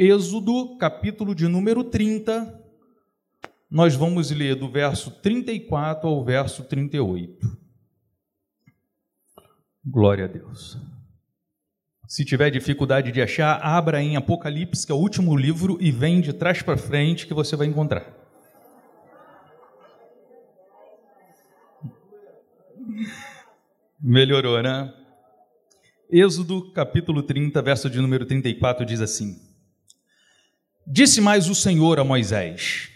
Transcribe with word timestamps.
Êxodo, 0.00 0.78
capítulo 0.78 1.34
de 1.34 1.48
número 1.48 1.82
30, 1.82 2.56
nós 3.68 3.96
vamos 3.96 4.30
ler 4.30 4.54
do 4.54 4.70
verso 4.70 5.10
34 5.10 6.08
ao 6.08 6.24
verso 6.24 6.62
38. 6.62 7.58
Glória 9.84 10.26
a 10.26 10.28
Deus. 10.28 10.78
Se 12.06 12.24
tiver 12.24 12.48
dificuldade 12.48 13.10
de 13.10 13.20
achar, 13.20 13.60
abra 13.60 14.00
em 14.00 14.14
Apocalipse, 14.14 14.86
que 14.86 14.92
é 14.92 14.94
o 14.94 14.98
último 14.98 15.36
livro, 15.36 15.76
e 15.80 15.90
vem 15.90 16.20
de 16.20 16.32
trás 16.32 16.62
para 16.62 16.76
frente 16.76 17.26
que 17.26 17.34
você 17.34 17.56
vai 17.56 17.66
encontrar. 17.66 18.06
Melhorou, 24.00 24.62
né? 24.62 24.94
Êxodo 26.08 26.70
capítulo 26.70 27.20
30, 27.20 27.60
verso 27.60 27.90
de 27.90 28.00
número 28.00 28.24
34 28.24 28.86
diz 28.86 29.00
assim: 29.00 29.47
Disse 30.90 31.20
mais 31.20 31.50
o 31.50 31.54
Senhor 31.54 32.00
a 32.00 32.04
Moisés: 32.04 32.88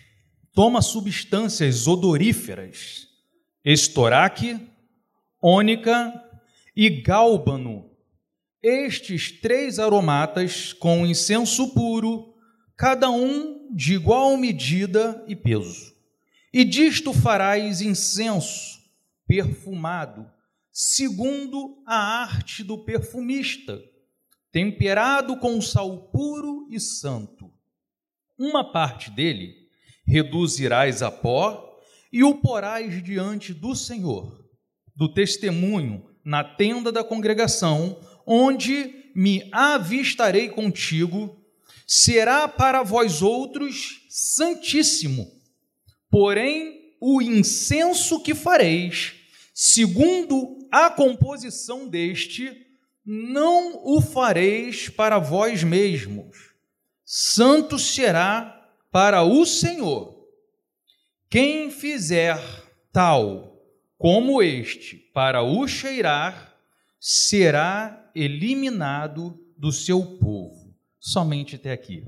Toma 0.54 0.80
substâncias 0.80 1.86
odoríferas, 1.86 3.06
estoraque, 3.62 4.58
ônica 5.42 6.10
e 6.74 6.88
gálbano, 6.88 7.90
estes 8.62 9.30
três 9.30 9.78
aromatas 9.78 10.72
com 10.72 11.06
incenso 11.06 11.74
puro, 11.74 12.34
cada 12.78 13.10
um 13.10 13.68
de 13.76 13.92
igual 13.92 14.38
medida 14.38 15.22
e 15.28 15.36
peso. 15.36 15.94
E 16.50 16.64
disto 16.64 17.12
farás 17.12 17.82
incenso 17.82 18.80
perfumado, 19.26 20.30
segundo 20.72 21.82
a 21.86 22.22
arte 22.22 22.64
do 22.64 22.78
perfumista, 22.86 23.78
temperado 24.50 25.36
com 25.36 25.60
sal 25.60 26.08
puro 26.08 26.66
e 26.70 26.80
santo. 26.80 27.41
Uma 28.42 28.64
parte 28.64 29.08
dele 29.08 29.54
reduzirás 30.04 31.00
a 31.00 31.12
pó 31.12 31.78
e 32.12 32.24
o 32.24 32.38
porás 32.38 33.00
diante 33.00 33.54
do 33.54 33.72
Senhor, 33.76 34.44
do 34.96 35.14
testemunho, 35.14 36.04
na 36.24 36.42
tenda 36.42 36.90
da 36.90 37.04
congregação, 37.04 37.96
onde 38.26 39.12
me 39.14 39.48
avistarei 39.52 40.48
contigo, 40.48 41.40
será 41.86 42.48
para 42.48 42.82
vós 42.82 43.22
outros 43.22 44.08
santíssimo. 44.10 45.30
Porém, 46.10 46.96
o 47.00 47.22
incenso 47.22 48.20
que 48.20 48.34
fareis, 48.34 49.14
segundo 49.54 50.66
a 50.68 50.90
composição 50.90 51.86
deste, 51.86 52.66
não 53.06 53.80
o 53.84 54.00
fareis 54.00 54.88
para 54.88 55.20
vós 55.20 55.62
mesmos. 55.62 56.51
Santo 57.14 57.78
será 57.78 58.72
para 58.90 59.22
o 59.22 59.44
Senhor. 59.44 60.26
Quem 61.28 61.70
fizer 61.70 62.40
tal 62.90 63.62
como 63.98 64.42
este 64.42 64.96
para 65.12 65.42
o 65.42 65.68
cheirar, 65.68 66.56
será 66.98 68.10
eliminado 68.14 69.38
do 69.58 69.70
seu 69.70 70.16
povo. 70.16 70.74
Somente 70.98 71.56
até 71.56 71.72
aqui. 71.72 72.06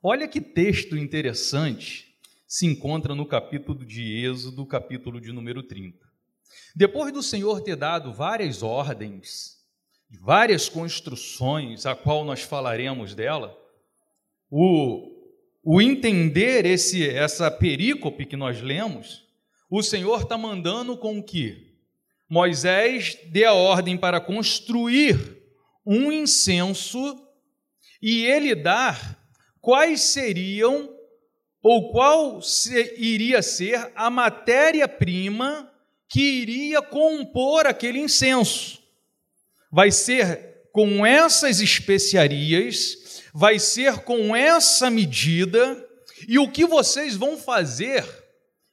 Olha 0.00 0.28
que 0.28 0.40
texto 0.40 0.96
interessante 0.96 2.16
se 2.46 2.66
encontra 2.66 3.16
no 3.16 3.26
capítulo 3.26 3.84
de 3.84 4.24
Êxodo, 4.24 4.64
capítulo 4.64 5.20
de 5.20 5.32
número 5.32 5.60
30. 5.60 5.98
Depois 6.72 7.12
do 7.12 7.20
Senhor 7.20 7.62
ter 7.62 7.74
dado 7.74 8.12
várias 8.12 8.62
ordens, 8.62 9.58
várias 10.20 10.68
construções, 10.68 11.84
a 11.84 11.96
qual 11.96 12.24
nós 12.24 12.42
falaremos 12.42 13.12
dela, 13.12 13.58
o 14.50 15.08
o 15.70 15.82
entender 15.82 16.64
esse, 16.64 17.06
essa 17.06 17.50
perícope 17.50 18.24
que 18.24 18.38
nós 18.38 18.62
lemos, 18.62 19.26
o 19.68 19.82
Senhor 19.82 20.22
está 20.22 20.38
mandando 20.38 20.96
com 20.96 21.22
que 21.22 21.74
Moisés 22.26 23.18
dê 23.26 23.44
a 23.44 23.52
ordem 23.52 23.94
para 23.94 24.18
construir 24.18 25.36
um 25.84 26.10
incenso 26.10 27.22
e 28.00 28.24
ele 28.24 28.54
dar 28.54 29.22
quais 29.60 30.00
seriam 30.00 30.88
ou 31.62 31.92
qual 31.92 32.40
iria 32.96 33.42
ser 33.42 33.92
a 33.94 34.08
matéria-prima 34.08 35.70
que 36.08 36.22
iria 36.22 36.80
compor 36.80 37.66
aquele 37.66 37.98
incenso. 37.98 38.78
Vai 39.70 39.90
ser 39.90 40.62
com 40.72 41.04
essas 41.04 41.60
especiarias 41.60 42.96
vai 43.32 43.58
ser 43.58 43.98
com 44.00 44.34
essa 44.34 44.90
medida, 44.90 45.86
e 46.26 46.38
o 46.38 46.50
que 46.50 46.64
vocês 46.64 47.16
vão 47.16 47.36
fazer 47.36 48.04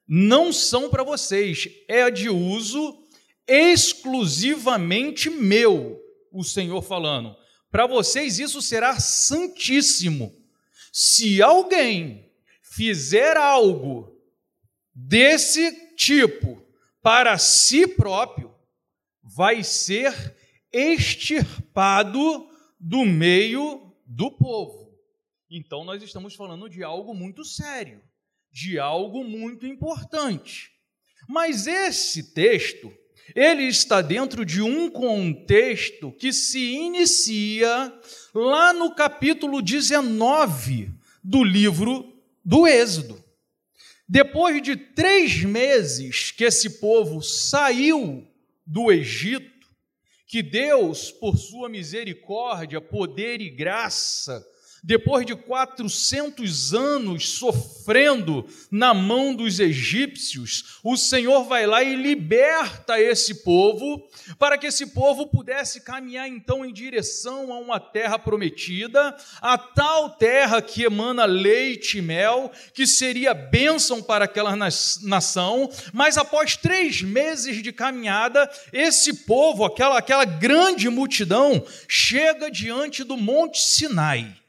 não 0.08 0.54
são 0.54 0.90
para 0.90 1.04
vocês, 1.04 1.68
é 1.88 2.10
de 2.10 2.30
uso 2.30 3.04
exclusivamente 3.48 5.30
meu, 5.30 6.00
o 6.32 6.44
Senhor 6.44 6.82
falando. 6.82 7.36
Para 7.72 7.86
vocês 7.86 8.40
isso 8.40 8.62
será 8.62 9.00
santíssimo. 9.00 10.34
Se 10.92 11.42
alguém 11.42 12.32
fizer 12.62 13.38
algo 13.38 14.12
desse 14.94 15.96
tipo 15.96 16.62
para 17.02 17.38
si 17.38 17.86
próprio, 17.86 18.54
vai 19.22 19.64
ser 19.64 20.36
extirpado 20.72 22.50
do 22.80 23.06
meio 23.06 23.85
do 24.06 24.32
povo. 24.32 24.94
Então 25.50 25.84
nós 25.84 26.02
estamos 26.02 26.36
falando 26.36 26.70
de 26.70 26.84
algo 26.84 27.14
muito 27.14 27.44
sério, 27.44 28.02
de 28.52 28.80
algo 28.80 29.24
muito 29.24 29.66
importante. 29.66 30.72
Mas 31.28 31.68
esse 31.68 32.34
texto, 32.34 32.94
ele 33.36 33.64
está 33.64 34.02
dentro 34.02 34.46
de 34.46 34.62
um 34.62 34.90
contexto 34.90 36.12
que 36.12 36.32
se 36.32 36.60
inicia 36.60 37.94
lá 38.34 38.74
no 38.74 38.94
capítulo 38.94 39.62
19 39.62 40.92
do 41.24 41.44
livro 41.44 42.14
do 42.44 42.68
Êxodo. 42.68 43.24
Depois 44.08 44.62
de 44.62 44.76
três 44.76 45.44
meses 45.44 46.30
que 46.30 46.44
esse 46.44 46.80
povo 46.80 47.24
saiu 47.24 48.28
do 48.66 48.92
Egito, 48.92 49.55
que 50.36 50.44
Deus, 50.44 51.14
por 51.14 51.38
sua 51.38 51.70
misericórdia, 51.70 52.82
poder 52.82 53.40
e 53.40 53.50
graça, 53.50 54.46
depois 54.86 55.26
de 55.26 55.36
400 55.36 56.76
anos 56.76 57.28
sofrendo 57.30 58.48
na 58.70 58.94
mão 58.94 59.34
dos 59.34 59.60
egípcios, 59.60 60.80
o 60.84 60.96
Senhor 60.96 61.44
vai 61.46 61.66
lá 61.66 61.82
e 61.82 61.96
liberta 61.96 63.02
esse 63.02 63.44
povo, 63.44 64.08
para 64.38 64.60
que 64.60 64.68
esse 64.68 64.86
povo 64.88 65.26
pudesse 65.26 65.82
caminhar 65.82 66.30
então 66.30 66.64
em 66.64 66.72
direção 66.72 67.52
a 67.52 67.58
uma 67.58 67.80
terra 67.80 68.20
prometida, 68.20 69.18
a 69.42 69.58
tal 69.58 70.12
terra 70.12 70.62
que 70.62 70.84
emana 70.84 71.26
leite 71.26 71.98
e 71.98 72.02
mel, 72.04 72.52
que 72.72 72.86
seria 72.86 73.34
bênção 73.34 74.04
para 74.04 74.26
aquela 74.26 74.56
nação, 74.56 75.68
mas 75.94 76.16
após 76.16 76.56
três 76.56 77.02
meses 77.02 77.64
de 77.64 77.72
caminhada, 77.72 78.48
esse 78.72 79.26
povo, 79.26 79.66
aquela, 79.66 79.98
aquela 79.98 80.26
grande 80.26 80.88
multidão, 80.90 81.66
chega 81.88 82.52
diante 82.52 83.04
do 83.04 83.18
Monte 83.18 83.60
Sinai. 83.60 84.45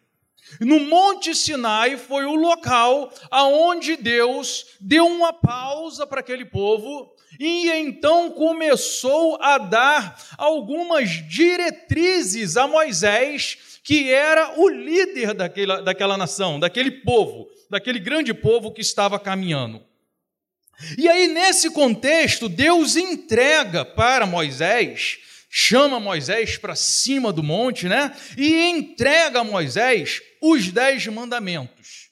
No 0.61 0.81
Monte 0.81 1.35
Sinai 1.35 1.97
foi 1.97 2.25
o 2.25 2.35
local 2.35 3.13
aonde 3.31 3.97
Deus 3.97 4.67
deu 4.81 5.07
uma 5.07 5.33
pausa 5.33 6.07
para 6.07 6.21
aquele 6.21 6.45
povo 6.45 7.13
e 7.39 7.69
então 7.71 8.31
começou 8.31 9.39
a 9.43 9.59
dar 9.59 10.19
algumas 10.39 11.11
diretrizes 11.29 12.57
a 12.57 12.67
Moisés, 12.67 13.59
que 13.83 14.11
era 14.11 14.59
o 14.59 14.69
líder 14.69 15.35
daquela, 15.35 15.83
daquela 15.83 16.17
nação, 16.17 16.59
daquele 16.59 16.91
povo, 16.91 17.49
daquele 17.69 17.99
grande 17.99 18.33
povo 18.33 18.73
que 18.73 18.81
estava 18.81 19.19
caminhando. 19.19 19.83
E 20.99 21.09
aí, 21.09 21.27
nesse 21.29 21.71
contexto, 21.71 22.49
Deus 22.49 22.97
entrega 22.97 23.85
para 23.85 24.27
Moisés, 24.27 25.19
chama 25.49 25.99
Moisés 25.99 26.59
para 26.59 26.75
cima 26.75 27.33
do 27.33 27.43
monte, 27.43 27.89
né? 27.89 28.15
E 28.37 28.69
entrega 28.69 29.41
a 29.41 29.45
Moisés 29.45 30.21
os 30.51 30.71
dez 30.71 31.07
mandamentos. 31.07 32.11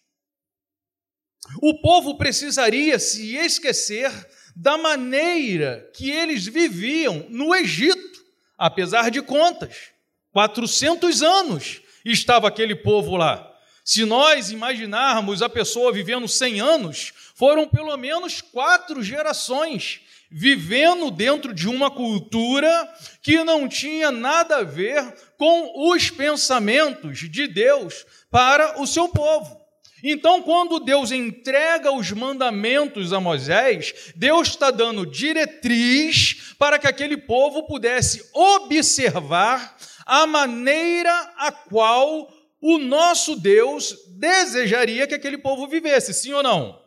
O 1.60 1.80
povo 1.80 2.16
precisaria 2.16 2.98
se 2.98 3.36
esquecer 3.36 4.10
da 4.56 4.78
maneira 4.78 5.90
que 5.94 6.10
eles 6.10 6.46
viviam 6.46 7.26
no 7.28 7.54
Egito, 7.54 8.24
apesar 8.56 9.10
de 9.10 9.20
contas. 9.20 9.90
400 10.32 11.22
anos 11.22 11.80
estava 12.04 12.48
aquele 12.48 12.74
povo 12.74 13.16
lá. 13.16 13.50
Se 13.84 14.04
nós 14.04 14.50
imaginarmos 14.50 15.42
a 15.42 15.48
pessoa 15.48 15.92
vivendo 15.92 16.26
100 16.26 16.60
anos, 16.60 17.12
foram 17.34 17.68
pelo 17.68 17.96
menos 17.96 18.40
quatro 18.40 19.02
gerações 19.02 20.00
vivendo 20.36 21.12
dentro 21.12 21.54
de 21.54 21.68
uma 21.68 21.90
cultura 21.90 22.92
que 23.22 23.44
não 23.44 23.68
tinha 23.68 24.10
nada 24.10 24.56
a 24.56 24.62
ver 24.64 25.14
com 25.36 25.92
os 25.92 26.10
pensamentos 26.10 27.30
de 27.30 27.46
Deus 27.46 28.04
para 28.34 28.82
o 28.82 28.86
seu 28.86 29.08
povo. 29.10 29.64
Então, 30.02 30.42
quando 30.42 30.80
Deus 30.80 31.12
entrega 31.12 31.92
os 31.92 32.10
mandamentos 32.10 33.12
a 33.12 33.20
Moisés, 33.20 34.12
Deus 34.16 34.48
está 34.48 34.72
dando 34.72 35.06
diretriz 35.06 36.52
para 36.58 36.76
que 36.76 36.88
aquele 36.88 37.16
povo 37.16 37.62
pudesse 37.62 38.28
observar 38.34 39.76
a 40.04 40.26
maneira 40.26 41.12
a 41.36 41.52
qual 41.52 42.28
o 42.60 42.76
nosso 42.76 43.36
Deus 43.36 43.96
desejaria 44.08 45.06
que 45.06 45.14
aquele 45.14 45.38
povo 45.38 45.68
vivesse, 45.68 46.12
sim 46.12 46.32
ou 46.32 46.42
não? 46.42 46.82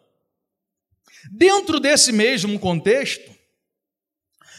Dentro 1.32 1.80
desse 1.80 2.12
mesmo 2.12 2.60
contexto, 2.60 3.34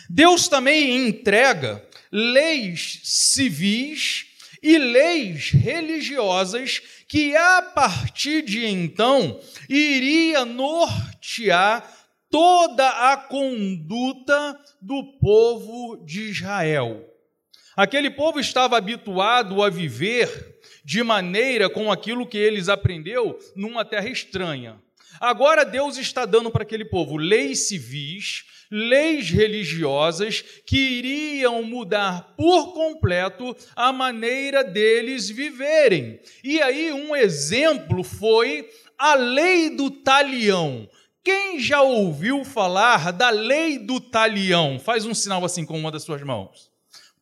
Deus 0.08 0.48
também 0.48 1.06
entrega 1.06 1.86
leis 2.10 3.02
civis 3.04 4.27
e 4.62 4.78
leis 4.78 5.50
religiosas 5.50 6.80
que 7.08 7.36
a 7.36 7.62
partir 7.62 8.42
de 8.42 8.66
então 8.66 9.40
iria 9.68 10.44
nortear 10.44 11.88
toda 12.30 13.12
a 13.12 13.16
conduta 13.16 14.58
do 14.80 15.18
povo 15.18 16.04
de 16.04 16.30
Israel. 16.30 17.04
Aquele 17.76 18.10
povo 18.10 18.40
estava 18.40 18.76
habituado 18.76 19.62
a 19.62 19.70
viver 19.70 20.58
de 20.84 21.02
maneira 21.02 21.70
com 21.70 21.92
aquilo 21.92 22.26
que 22.26 22.36
eles 22.36 22.68
aprendeu 22.68 23.38
numa 23.54 23.84
terra 23.84 24.08
estranha. 24.08 24.80
Agora 25.20 25.64
Deus 25.64 25.96
está 25.96 26.24
dando 26.24 26.50
para 26.50 26.62
aquele 26.62 26.84
povo 26.84 27.16
leis 27.16 27.68
civis, 27.68 28.44
leis 28.70 29.30
religiosas 29.30 30.42
que 30.66 30.76
iriam 30.76 31.62
mudar 31.62 32.34
por 32.36 32.72
completo 32.72 33.56
a 33.74 33.92
maneira 33.92 34.62
deles 34.62 35.28
viverem. 35.28 36.20
E 36.44 36.60
aí, 36.60 36.92
um 36.92 37.14
exemplo 37.14 38.02
foi 38.04 38.68
a 38.98 39.14
lei 39.14 39.70
do 39.70 39.90
talião. 39.90 40.88
Quem 41.24 41.60
já 41.60 41.82
ouviu 41.82 42.44
falar 42.44 43.12
da 43.12 43.30
lei 43.30 43.78
do 43.78 44.00
talião? 44.00 44.78
Faz 44.78 45.04
um 45.04 45.14
sinal 45.14 45.44
assim 45.44 45.64
com 45.64 45.78
uma 45.78 45.90
das 45.90 46.02
suas 46.02 46.22
mãos. 46.22 46.70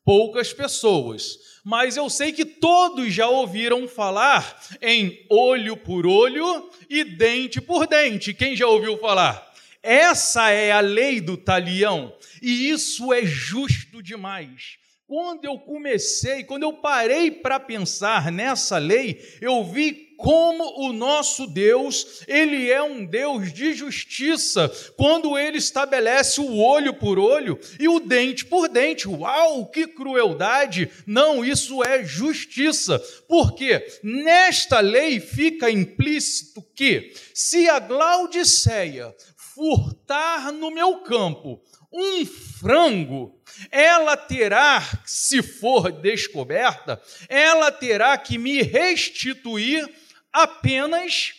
Poucas 0.05 0.53
pessoas, 0.53 1.39
mas 1.65 1.97
eu 1.97 2.09
sei 2.09 2.33
que 2.33 2.45
todos 2.45 3.13
já 3.13 3.29
ouviram 3.29 3.89
falar 3.89 4.63
em 4.81 5.27
olho 5.29 5.77
por 5.77 6.07
olho 6.07 6.71
e 6.89 7.03
dente 7.03 7.61
por 7.61 7.89
dente. 7.89 8.33
Quem 8.33 8.55
já 8.55 8.69
ouviu 8.69 8.97
falar? 8.99 9.46
Essa 9.87 10.51
é 10.51 10.73
a 10.73 10.81
lei 10.81 11.21
do 11.21 11.37
talião, 11.37 12.13
e 12.43 12.71
isso 12.71 13.13
é 13.13 13.25
justo 13.25 14.03
demais. 14.03 14.79
Quando 15.07 15.45
eu 15.45 15.57
comecei, 15.61 16.43
quando 16.43 16.65
eu 16.65 16.73
parei 16.73 17.31
para 17.31 17.61
pensar 17.61 18.33
nessa 18.33 18.79
lei, 18.79 19.25
eu 19.41 19.63
vi 19.63 20.07
como 20.17 20.65
o 20.81 20.93
nosso 20.93 21.47
Deus, 21.47 22.25
ele 22.27 22.69
é 22.69 22.83
um 22.83 23.05
Deus 23.05 23.53
de 23.53 23.73
justiça, 23.75 24.69
quando 24.97 25.39
ele 25.39 25.59
estabelece 25.59 26.41
o 26.41 26.57
olho 26.57 26.95
por 26.95 27.19
olho 27.19 27.57
e 27.79 27.87
o 27.87 28.01
dente 28.01 28.45
por 28.45 28.69
dente. 28.69 29.07
Uau, 29.07 29.67
que 29.67 29.87
crueldade! 29.87 30.91
Não, 31.07 31.45
isso 31.45 31.85
é 31.85 32.03
justiça. 32.03 32.99
Porque 33.29 33.87
nesta 34.03 34.81
lei 34.81 35.21
fica 35.21 35.71
implícito 35.71 36.65
que 36.75 37.13
se 37.33 37.69
a 37.69 37.79
Glaudiceia 37.79 39.15
furtar 39.57 40.53
no 40.53 40.71
meu 40.71 40.99
campo 40.99 41.63
um 41.91 42.27
frango, 42.27 43.41
ela 43.71 44.19
terá, 44.19 44.83
se 45.07 45.43
for 45.43 45.91
descoberta, 45.91 47.01
ela 47.27 47.73
terá 47.73 48.19
que 48.19 48.37
me 48.37 48.61
restituir 48.61 49.89
apenas 50.31 51.33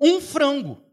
um 0.00 0.20
frango. 0.20 0.84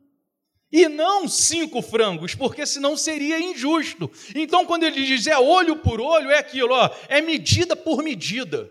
E 0.72 0.88
não 0.88 1.28
cinco 1.28 1.82
frangos, 1.82 2.36
porque 2.36 2.64
senão 2.66 2.96
seria 2.96 3.40
injusto. 3.40 4.12
Então, 4.36 4.66
quando 4.66 4.84
ele 4.84 5.04
diz 5.04 5.26
é 5.26 5.40
olho 5.40 5.78
por 5.78 6.00
olho, 6.00 6.30
é 6.30 6.38
aquilo, 6.38 6.74
ó, 6.74 6.90
é 7.08 7.22
medida 7.22 7.76
por 7.76 8.04
medida. 8.04 8.70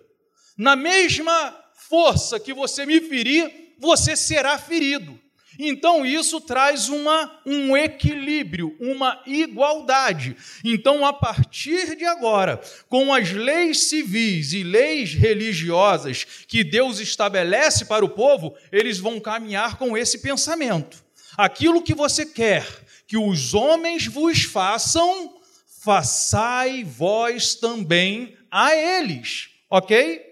Na 0.56 0.76
mesma 0.76 1.58
força 1.88 2.38
que 2.38 2.54
você 2.54 2.86
me 2.86 3.00
ferir, 3.00 3.74
você 3.80 4.14
será 4.14 4.58
ferido. 4.58 5.18
Então 5.58 6.04
isso 6.04 6.40
traz 6.40 6.88
uma, 6.88 7.40
um 7.44 7.76
equilíbrio, 7.76 8.76
uma 8.80 9.22
igualdade. 9.26 10.36
Então, 10.64 11.04
a 11.04 11.12
partir 11.12 11.96
de 11.96 12.04
agora, 12.04 12.60
com 12.88 13.12
as 13.12 13.32
leis 13.32 13.84
civis 13.84 14.52
e 14.52 14.62
leis 14.62 15.14
religiosas 15.14 16.24
que 16.46 16.62
Deus 16.62 17.00
estabelece 17.00 17.84
para 17.84 18.04
o 18.04 18.10
povo, 18.10 18.54
eles 18.70 18.98
vão 18.98 19.18
caminhar 19.18 19.76
com 19.78 19.96
esse 19.96 20.18
pensamento. 20.18 21.04
Aquilo 21.36 21.82
que 21.82 21.94
você 21.94 22.24
quer 22.24 22.66
que 23.06 23.16
os 23.16 23.54
homens 23.54 24.06
vos 24.06 24.42
façam, 24.42 25.36
façai 25.82 26.82
vós 26.82 27.54
também 27.54 28.36
a 28.50 28.74
eles, 28.74 29.50
ok? 29.70 30.22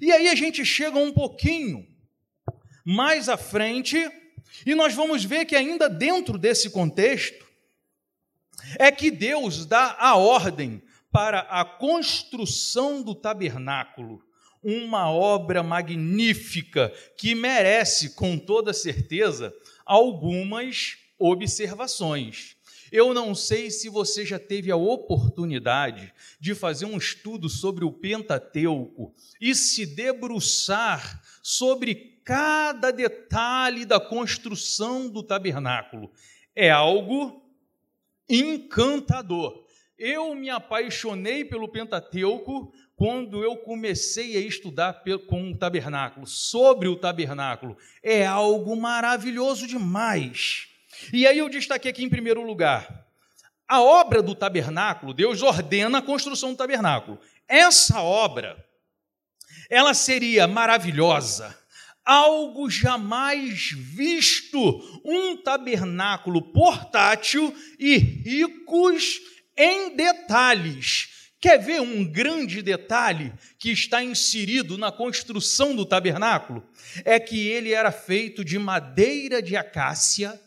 E 0.00 0.12
aí 0.12 0.28
a 0.28 0.34
gente 0.34 0.64
chega 0.64 0.98
um 0.98 1.12
pouquinho 1.12 1.86
mais 2.84 3.28
à 3.28 3.36
frente 3.36 3.98
e 4.64 4.74
nós 4.74 4.94
vamos 4.94 5.24
ver 5.24 5.44
que, 5.44 5.56
ainda 5.56 5.88
dentro 5.88 6.38
desse 6.38 6.70
contexto, 6.70 7.46
é 8.78 8.90
que 8.90 9.10
Deus 9.10 9.64
dá 9.64 9.96
a 9.98 10.16
ordem 10.16 10.82
para 11.10 11.40
a 11.40 11.64
construção 11.64 13.02
do 13.02 13.14
tabernáculo, 13.14 14.22
uma 14.62 15.10
obra 15.10 15.62
magnífica 15.62 16.92
que 17.16 17.34
merece, 17.34 18.10
com 18.10 18.38
toda 18.38 18.72
certeza, 18.72 19.54
algumas 19.84 20.98
observações. 21.18 22.56
Eu 22.92 23.14
não 23.14 23.34
sei 23.34 23.70
se 23.70 23.88
você 23.88 24.26
já 24.26 24.38
teve 24.38 24.70
a 24.70 24.76
oportunidade 24.76 26.12
de 26.40 26.54
fazer 26.54 26.86
um 26.86 26.98
estudo 26.98 27.48
sobre 27.48 27.84
o 27.84 27.92
Pentateuco 27.92 29.14
e 29.40 29.54
se 29.54 29.86
debruçar 29.86 31.22
sobre 31.42 32.19
cada 32.30 32.92
detalhe 32.92 33.84
da 33.84 33.98
construção 33.98 35.08
do 35.08 35.20
tabernáculo. 35.20 36.12
É 36.54 36.70
algo 36.70 37.42
encantador. 38.28 39.64
Eu 39.98 40.32
me 40.36 40.48
apaixonei 40.48 41.44
pelo 41.44 41.66
Pentateuco 41.66 42.72
quando 42.94 43.42
eu 43.42 43.56
comecei 43.56 44.36
a 44.36 44.40
estudar 44.40 45.02
com 45.26 45.50
o 45.50 45.58
tabernáculo, 45.58 46.24
sobre 46.24 46.86
o 46.86 46.94
tabernáculo. 46.94 47.76
É 48.00 48.24
algo 48.24 48.76
maravilhoso 48.76 49.66
demais. 49.66 50.68
E 51.12 51.26
aí 51.26 51.38
eu 51.38 51.48
destaquei 51.48 51.90
aqui 51.90 52.04
em 52.04 52.08
primeiro 52.08 52.46
lugar. 52.46 53.08
A 53.66 53.82
obra 53.82 54.22
do 54.22 54.36
tabernáculo, 54.36 55.12
Deus 55.12 55.42
ordena 55.42 55.98
a 55.98 56.02
construção 56.02 56.52
do 56.52 56.56
tabernáculo. 56.56 57.18
Essa 57.48 58.00
obra, 58.00 58.64
ela 59.68 59.94
seria 59.94 60.46
maravilhosa, 60.46 61.58
algo 62.04 62.68
jamais 62.70 63.70
visto, 63.70 65.02
um 65.04 65.36
tabernáculo 65.36 66.42
portátil 66.52 67.54
e 67.78 67.96
ricos 67.96 69.20
em 69.56 69.94
detalhes. 69.96 71.08
Quer 71.40 71.58
ver 71.58 71.80
um 71.80 72.04
grande 72.04 72.60
detalhe 72.60 73.32
que 73.58 73.70
está 73.70 74.04
inserido 74.04 74.76
na 74.76 74.92
construção 74.92 75.74
do 75.74 75.86
tabernáculo? 75.86 76.62
É 77.04 77.18
que 77.18 77.48
ele 77.48 77.72
era 77.72 77.90
feito 77.90 78.44
de 78.44 78.58
madeira 78.58 79.40
de 79.40 79.56
acácia 79.56 80.38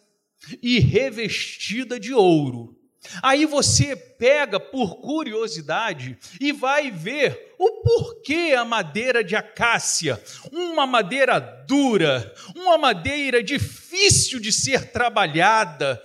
e 0.62 0.80
revestida 0.80 2.00
de 2.00 2.14
ouro. 2.14 2.78
Aí 3.22 3.46
você 3.46 3.96
pega 3.96 4.60
por 4.60 5.02
curiosidade 5.02 6.18
e 6.40 6.52
vai 6.52 6.90
ver 6.90 7.54
o 7.60 7.82
porquê 7.82 8.56
a 8.58 8.66
madeira 8.66 9.24
de 9.24 9.36
acácia, 9.36 10.22
uma 10.52 10.86
madeira 10.86 11.40
dura, 11.68 12.34
uma 12.56 12.78
madeira 12.78 13.44
difícil 13.44 14.40
de 14.40 14.52
ser 14.52 14.92
trabalhada. 14.92 16.02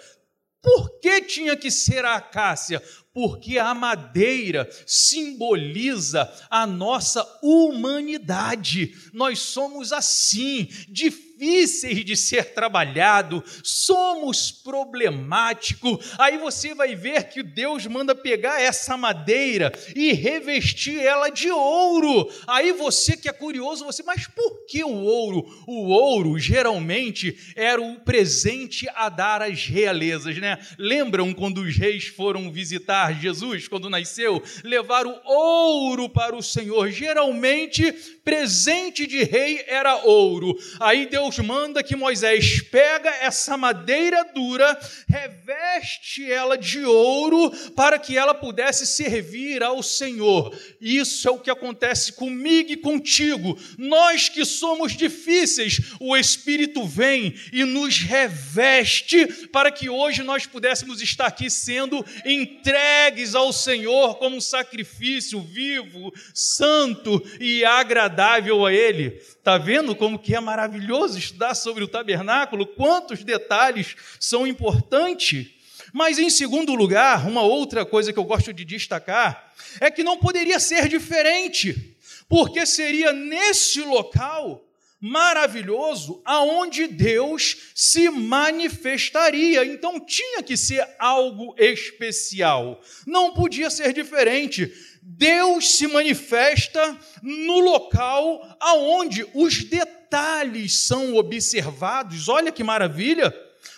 Por 0.60 0.97
que 1.08 1.22
tinha 1.22 1.56
que 1.56 1.70
ser 1.70 2.04
a 2.04 2.16
acácia? 2.16 2.82
porque 3.18 3.58
a 3.58 3.74
madeira 3.74 4.68
simboliza 4.86 6.32
a 6.48 6.64
nossa 6.64 7.26
humanidade. 7.42 8.94
Nós 9.12 9.40
somos 9.40 9.92
assim, 9.92 10.68
difíceis 10.88 12.04
de 12.04 12.16
ser 12.16 12.54
trabalhado, 12.54 13.42
somos 13.64 14.52
problemáticos. 14.52 16.12
Aí 16.16 16.38
você 16.38 16.74
vai 16.74 16.94
ver 16.94 17.28
que 17.28 17.42
Deus 17.42 17.86
manda 17.86 18.14
pegar 18.14 18.60
essa 18.60 18.96
madeira 18.96 19.72
e 19.96 20.12
revestir 20.12 21.00
ela 21.00 21.28
de 21.28 21.50
ouro. 21.50 22.30
Aí 22.46 22.72
você 22.72 23.16
que 23.16 23.28
é 23.28 23.32
curioso, 23.32 23.84
você, 23.84 24.02
mas 24.04 24.28
por 24.28 24.64
que 24.66 24.84
o 24.84 24.94
ouro? 24.94 25.44
O 25.66 25.88
ouro 25.88 26.38
geralmente 26.38 27.36
era 27.56 27.82
o 27.82 28.00
presente 28.00 28.88
a 28.94 29.08
dar 29.08 29.42
às 29.42 29.66
realezas, 29.66 30.38
né? 30.38 30.56
Lembram 30.98 31.32
quando 31.32 31.58
os 31.58 31.76
reis 31.76 32.08
foram 32.08 32.50
visitar 32.50 33.20
Jesus 33.20 33.68
quando 33.68 33.88
nasceu? 33.88 34.42
Levaram 34.64 35.20
ouro 35.24 36.08
para 36.08 36.34
o 36.34 36.42
Senhor. 36.42 36.90
Geralmente 36.90 37.92
presente 38.24 39.06
de 39.06 39.22
rei 39.22 39.64
era 39.68 39.94
ouro. 40.04 40.58
Aí 40.80 41.06
Deus 41.06 41.38
manda 41.38 41.84
que 41.84 41.94
Moisés 41.94 42.60
pega 42.62 43.08
essa 43.22 43.56
madeira 43.56 44.24
dura, 44.34 44.78
reveste 45.08 46.30
ela 46.30 46.58
de 46.58 46.84
ouro 46.84 47.50
para 47.76 47.98
que 47.98 48.18
ela 48.18 48.34
pudesse 48.34 48.84
servir 48.84 49.62
ao 49.62 49.82
Senhor. 49.84 50.52
Isso 50.80 51.28
é 51.28 51.30
o 51.30 51.38
que 51.38 51.48
acontece 51.50 52.12
comigo 52.12 52.72
e 52.72 52.76
contigo. 52.76 53.56
Nós 53.78 54.28
que 54.28 54.44
somos 54.44 54.96
difíceis, 54.96 55.92
o 56.00 56.16
Espírito 56.16 56.84
vem 56.84 57.34
e 57.52 57.62
nos 57.62 57.98
reveste 58.00 59.26
para 59.52 59.70
que 59.70 59.88
hoje 59.88 60.22
nós 60.22 60.44
pudéssemos 60.44 60.87
estar 60.94 61.26
aqui 61.26 61.50
sendo 61.50 62.04
entregues 62.24 63.34
ao 63.34 63.52
Senhor 63.52 64.16
como 64.16 64.36
um 64.36 64.40
sacrifício 64.40 65.40
vivo, 65.40 66.12
santo 66.34 67.22
e 67.40 67.64
agradável 67.64 68.08
agradável 68.08 68.66
a 68.66 68.72
Ele. 68.72 69.20
Está 69.20 69.58
vendo 69.58 69.94
como 69.94 70.18
que 70.18 70.34
é 70.34 70.40
maravilhoso 70.40 71.18
estudar 71.18 71.54
sobre 71.54 71.84
o 71.84 71.88
tabernáculo? 71.88 72.66
Quantos 72.66 73.24
detalhes 73.24 73.96
são 74.20 74.46
importantes? 74.46 75.48
Mas, 75.92 76.18
em 76.18 76.28
segundo 76.28 76.74
lugar, 76.74 77.26
uma 77.26 77.42
outra 77.42 77.84
coisa 77.84 78.12
que 78.12 78.18
eu 78.18 78.24
gosto 78.24 78.52
de 78.52 78.64
destacar 78.64 79.52
é 79.80 79.90
que 79.90 80.04
não 80.04 80.18
poderia 80.18 80.60
ser 80.60 80.88
diferente, 80.88 81.96
porque 82.28 82.66
seria 82.66 83.12
nesse 83.12 83.80
local 83.80 84.67
maravilhoso 85.00 86.20
aonde 86.24 86.86
Deus 86.86 87.72
se 87.74 88.08
manifestaria. 88.10 89.64
Então 89.64 90.00
tinha 90.00 90.42
que 90.42 90.56
ser 90.56 90.86
algo 90.98 91.54
especial. 91.56 92.80
Não 93.06 93.32
podia 93.32 93.70
ser 93.70 93.92
diferente. 93.92 94.72
Deus 95.02 95.76
se 95.76 95.86
manifesta 95.86 96.98
no 97.22 97.60
local 97.60 98.56
aonde 98.60 99.26
os 99.34 99.64
detalhes 99.64 100.80
são 100.80 101.14
observados. 101.16 102.28
Olha 102.28 102.52
que 102.52 102.64
maravilha! 102.64 103.34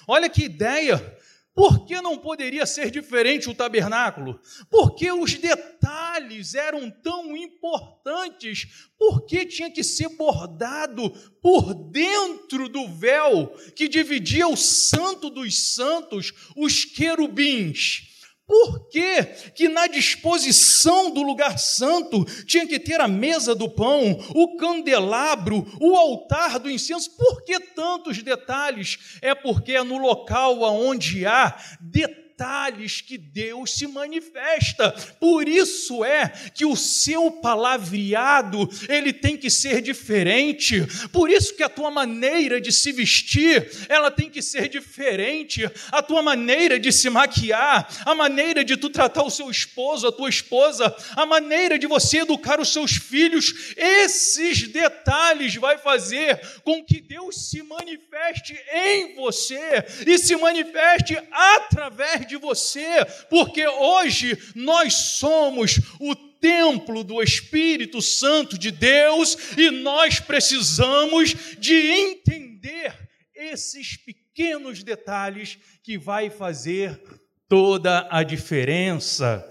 Olha 0.08 0.28
que 0.28 0.42
ideia! 0.42 1.19
Por 1.61 1.85
que 1.85 2.00
não 2.00 2.17
poderia 2.17 2.64
ser 2.64 2.90
diferente 2.90 3.50
o 3.50 3.55
tabernáculo? 3.55 4.40
Porque 4.71 5.12
os 5.12 5.35
detalhes 5.35 6.55
eram 6.55 6.90
tão 6.90 7.37
importantes? 7.37 8.88
Por 8.99 9.26
que 9.26 9.45
tinha 9.45 9.71
que 9.71 9.85
ser 9.85 10.09
bordado 10.09 11.11
por 11.43 11.75
dentro 11.75 12.67
do 12.67 12.88
véu 12.88 13.49
que 13.76 13.88
dividia 13.88 14.49
o 14.49 14.57
santo 14.57 15.29
dos 15.29 15.75
santos, 15.75 16.33
os 16.57 16.87
querubins? 16.87 18.10
Por 18.50 18.88
que, 18.88 19.23
que 19.54 19.69
na 19.69 19.87
disposição 19.87 21.09
do 21.12 21.23
lugar 21.23 21.57
santo 21.57 22.25
tinha 22.45 22.66
que 22.66 22.80
ter 22.80 23.00
a 23.00 23.07
mesa 23.07 23.54
do 23.54 23.71
pão, 23.71 24.19
o 24.35 24.57
candelabro, 24.57 25.64
o 25.80 25.95
altar 25.95 26.59
do 26.59 26.69
incenso? 26.69 27.16
Por 27.16 27.45
que 27.45 27.61
tantos 27.61 28.25
detalhes? 28.25 29.19
É 29.23 29.37
porque 29.37 29.75
é 29.75 29.85
no 29.85 29.99
local 29.99 30.62
onde 30.62 31.25
há 31.25 31.57
detalhes 31.80 32.29
detalhes 32.40 33.02
que 33.02 33.18
Deus 33.18 33.73
se 33.73 33.87
manifesta. 33.87 34.92
Por 35.20 35.47
isso 35.47 36.02
é 36.02 36.28
que 36.54 36.64
o 36.64 36.75
seu 36.75 37.30
palavreado, 37.30 38.66
ele 38.88 39.12
tem 39.12 39.37
que 39.37 39.50
ser 39.50 39.82
diferente. 39.82 40.87
Por 41.12 41.30
isso 41.30 41.54
que 41.54 41.62
a 41.62 41.68
tua 41.68 41.90
maneira 41.90 42.59
de 42.59 42.73
se 42.73 42.92
vestir, 42.92 43.70
ela 43.90 44.11
tem 44.11 44.30
que 44.30 44.40
ser 44.40 44.70
diferente. 44.70 45.70
A 45.92 46.02
tua 46.02 46.23
maneira 46.23 46.80
de 46.80 46.90
se 46.90 47.11
maquiar, 47.11 47.87
a 48.06 48.14
maneira 48.14 48.64
de 48.64 48.75
tu 48.78 48.88
tratar 48.88 49.23
o 49.23 49.30
seu 49.30 49.50
esposo, 49.50 50.06
a 50.06 50.12
tua 50.12 50.30
esposa, 50.30 50.94
a 51.14 51.26
maneira 51.26 51.78
de 51.78 51.87
você 51.87 52.20
educar 52.20 52.59
os 52.59 52.73
seus 52.73 52.92
filhos, 52.92 53.75
esses 53.76 54.66
detalhes 54.66 55.54
vai 55.56 55.76
fazer 55.76 56.40
com 56.64 56.82
que 56.82 57.02
Deus 57.02 57.50
se 57.50 57.62
manifeste 57.62 58.59
em 58.73 59.14
você 59.14 59.85
e 60.06 60.16
se 60.16 60.35
manifeste 60.37 61.18
através 61.30 62.29
de 62.30 62.37
você, 62.37 63.04
porque 63.28 63.66
hoje 63.66 64.38
nós 64.54 64.94
somos 64.94 65.78
o 66.00 66.14
templo 66.14 67.04
do 67.04 67.22
Espírito 67.22 68.00
Santo 68.00 68.56
de 68.56 68.70
Deus 68.70 69.37
e 69.58 69.70
nós 69.70 70.20
precisamos 70.20 71.34
de 71.58 71.75
entender 71.75 73.10
esses 73.34 73.96
pequenos 73.96 74.82
detalhes 74.82 75.58
que 75.82 75.99
vai 75.99 76.30
fazer 76.30 77.02
toda 77.49 78.08
a 78.10 78.22
diferença. 78.22 79.46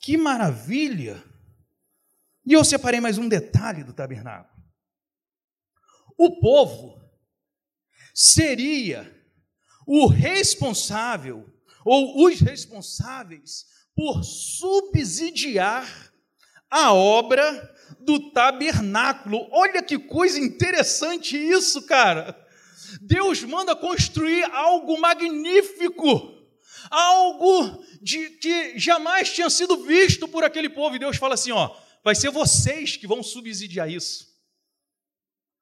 Que 0.00 0.16
maravilha! 0.16 1.22
E 2.46 2.52
eu 2.52 2.64
separei 2.64 3.00
mais 3.00 3.18
um 3.18 3.28
detalhe 3.28 3.82
do 3.82 3.92
tabernáculo. 3.92 4.54
O 6.16 6.38
povo 6.38 7.02
seria 8.14 9.10
o 9.86 10.06
responsável 10.06 11.46
ou 11.84 12.24
os 12.26 12.40
responsáveis 12.40 13.66
por 13.94 14.24
subsidiar 14.24 16.12
a 16.70 16.92
obra 16.92 17.74
do 18.00 18.30
tabernáculo. 18.32 19.46
Olha 19.52 19.82
que 19.82 19.98
coisa 19.98 20.38
interessante 20.38 21.36
isso, 21.36 21.82
cara. 21.82 22.36
Deus 23.00 23.42
manda 23.44 23.76
construir 23.76 24.44
algo 24.50 25.00
magnífico, 25.00 26.32
algo 26.90 27.84
de, 28.02 28.30
que 28.30 28.78
jamais 28.78 29.32
tinha 29.32 29.48
sido 29.50 29.84
visto 29.84 30.26
por 30.26 30.42
aquele 30.42 30.68
povo. 30.68 30.96
E 30.96 30.98
Deus 30.98 31.16
fala 31.16 31.34
assim: 31.34 31.52
ó, 31.52 31.74
vai 32.02 32.14
ser 32.14 32.30
vocês 32.30 32.96
que 32.96 33.06
vão 33.06 33.22
subsidiar 33.22 33.90
isso. 33.90 34.34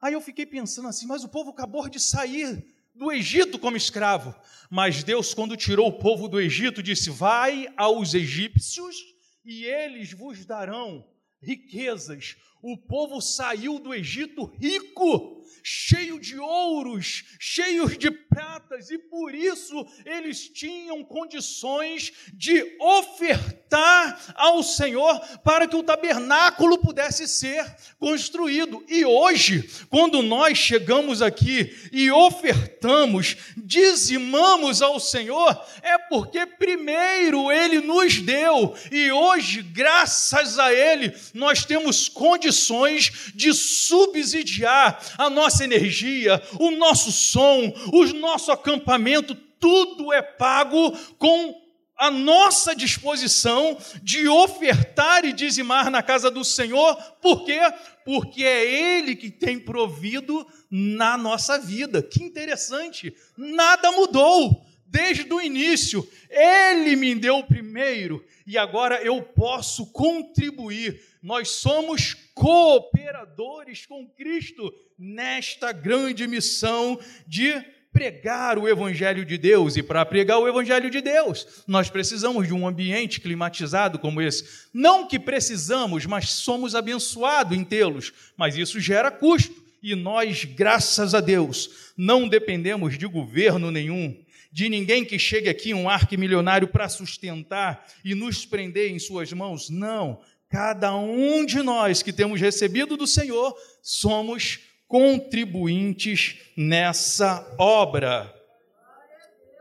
Aí 0.01 0.15
eu 0.15 0.21
fiquei 0.21 0.45
pensando 0.45 0.89
assim, 0.89 1.07
mas 1.07 1.23
o 1.23 1.29
povo 1.29 1.51
acabou 1.51 1.89
de 1.89 2.01
sair 2.01 2.72
do 2.95 3.11
Egito 3.11 3.59
como 3.59 3.77
escravo. 3.77 4.35
Mas 4.71 5.03
Deus, 5.03 5.35
quando 5.35 5.57
tirou 5.57 5.89
o 5.89 5.99
povo 5.99 6.29
do 6.29 6.41
Egito, 6.41 6.83
disse: 6.83 7.11
Vai 7.11 7.69
aos 7.77 8.15
egípcios 8.15 8.97
e 9.45 9.65
eles 9.65 10.13
vos 10.13 10.45
darão 10.45 11.07
riquezas. 11.41 12.37
O 12.63 12.77
povo 12.77 13.21
saiu 13.21 13.79
do 13.79 13.93
Egito 13.93 14.45
rico 14.45 15.42
cheio 15.63 16.19
de 16.19 16.39
ouros, 16.39 17.25
cheios 17.39 17.97
de 17.99 18.11
pratas, 18.11 18.91
e 18.91 18.99
por 18.99 19.35
isso 19.35 19.87
eles 20.05 20.49
tinham 20.49 21.05
condições 21.05 22.13
de 22.33 22.77
ofertar 22.81 24.35
ao 24.35 24.63
Senhor 24.63 25.19
para 25.45 25.67
que 25.67 25.77
o 25.77 25.83
tabernáculo 25.83 26.79
pudesse 26.79 27.29
ser 27.29 27.65
construído. 27.99 28.85
E 28.89 29.05
hoje, 29.05 29.69
quando 29.89 30.23
nós 30.23 30.59
chegamos 30.59 31.23
aqui 31.23 31.75
e 31.93 32.11
ofertamos, 32.11 33.37
dizimamos 33.57 34.83
ao 34.83 34.99
Senhor, 34.99 35.59
é 35.83 35.99
porque 35.99 36.47
primeiro 36.47 37.51
ele 37.51 37.81
nos 37.81 38.21
deu, 38.21 38.75
e 38.91 39.11
hoje, 39.11 39.63
graças 39.63 40.59
a 40.59 40.73
ele, 40.73 41.15
nós 41.35 41.65
temos 41.65 42.09
condições 42.09 43.33
de 43.35 43.53
subsidiar 43.53 45.03
a 45.19 45.29
nossa 45.29 45.42
nossa 45.43 45.65
energia, 45.65 46.41
o 46.61 46.71
nosso 46.71 47.11
som, 47.11 47.73
o 47.93 48.05
nosso 48.15 48.53
acampamento, 48.53 49.35
tudo 49.35 50.13
é 50.13 50.23
pago 50.23 50.97
com 51.19 51.61
a 51.97 52.11
nossa 52.11 52.75
disposição 52.75 53.77
de 54.03 54.29
ofertar 54.29 55.25
e 55.25 55.33
dizimar 55.33 55.91
na 55.91 56.03
casa 56.03 56.31
do 56.31 56.45
Senhor, 56.45 56.97
por 57.21 57.45
quê? 57.45 57.61
Porque 58.05 58.45
é 58.45 58.99
Ele 58.99 59.15
que 59.17 59.31
tem 59.31 59.59
provido 59.59 60.47
na 60.71 61.17
nossa 61.17 61.59
vida. 61.59 62.03
Que 62.03 62.23
interessante, 62.23 63.15
nada 63.37 63.91
mudou 63.93 64.65
desde 64.87 65.33
o 65.33 65.41
início. 65.41 66.07
Ele 66.31 66.97
me 66.97 67.15
deu 67.15 67.43
primeiro 67.45 68.25
e 68.47 68.59
agora 68.59 69.03
eu 69.03 69.23
posso 69.23 69.87
contribuir. 69.93 71.01
Nós 71.23 71.51
somos 71.51 72.17
cooperadores 72.35 73.87
com 73.87 74.07
Cristo 74.09 74.73
nesta 74.99 75.73
grande 75.73 76.27
missão 76.27 76.99
de 77.27 77.63
pregar 77.93 78.59
o 78.59 78.67
Evangelho 78.67 79.25
de 79.25 79.37
Deus. 79.37 79.77
E 79.77 79.83
para 79.83 80.05
pregar 80.05 80.39
o 80.39 80.49
Evangelho 80.49 80.91
de 80.91 81.01
Deus, 81.01 81.63
nós 81.67 81.91
precisamos 81.91 82.47
de 82.47 82.55
um 82.55 82.67
ambiente 82.67 83.21
climatizado 83.21 83.99
como 83.99 84.23
esse. 84.23 84.69
Não 84.73 85.07
que 85.07 85.19
precisamos, 85.19 86.07
mas 86.07 86.31
somos 86.31 86.75
abençoados 86.75 87.57
em 87.57 87.63
tê-los. 87.63 88.13
Mas 88.37 88.57
isso 88.57 88.81
gera 88.81 89.11
custo. 89.11 89.63
E 89.83 89.95
nós, 89.97 90.45
graças 90.45 91.13
a 91.13 91.21
Deus, 91.21 91.93
não 91.97 92.29
dependemos 92.29 92.97
de 92.97 93.05
governo 93.05 93.69
nenhum, 93.69 94.17
de 94.53 94.69
ninguém 94.69 95.05
que 95.05 95.19
chegue 95.19 95.49
aqui 95.49 95.75
um 95.75 95.89
arquimilionário 95.89 96.69
para 96.69 96.89
sustentar 96.89 97.85
e 98.05 98.15
nos 98.15 98.47
prender 98.47 98.93
em 98.93 98.99
suas 99.01 99.33
mãos. 99.33 99.69
Não. 99.69 100.21
Cada 100.53 100.95
um 100.95 101.47
de 101.47 101.63
nós 101.63 102.03
que 102.03 102.13
temos 102.13 102.39
recebido 102.39 102.95
do 102.95 103.07
Senhor 103.07 103.57
somos 103.81 104.59
contribuintes 104.87 106.37
nessa 106.55 107.57
obra. 107.59 108.31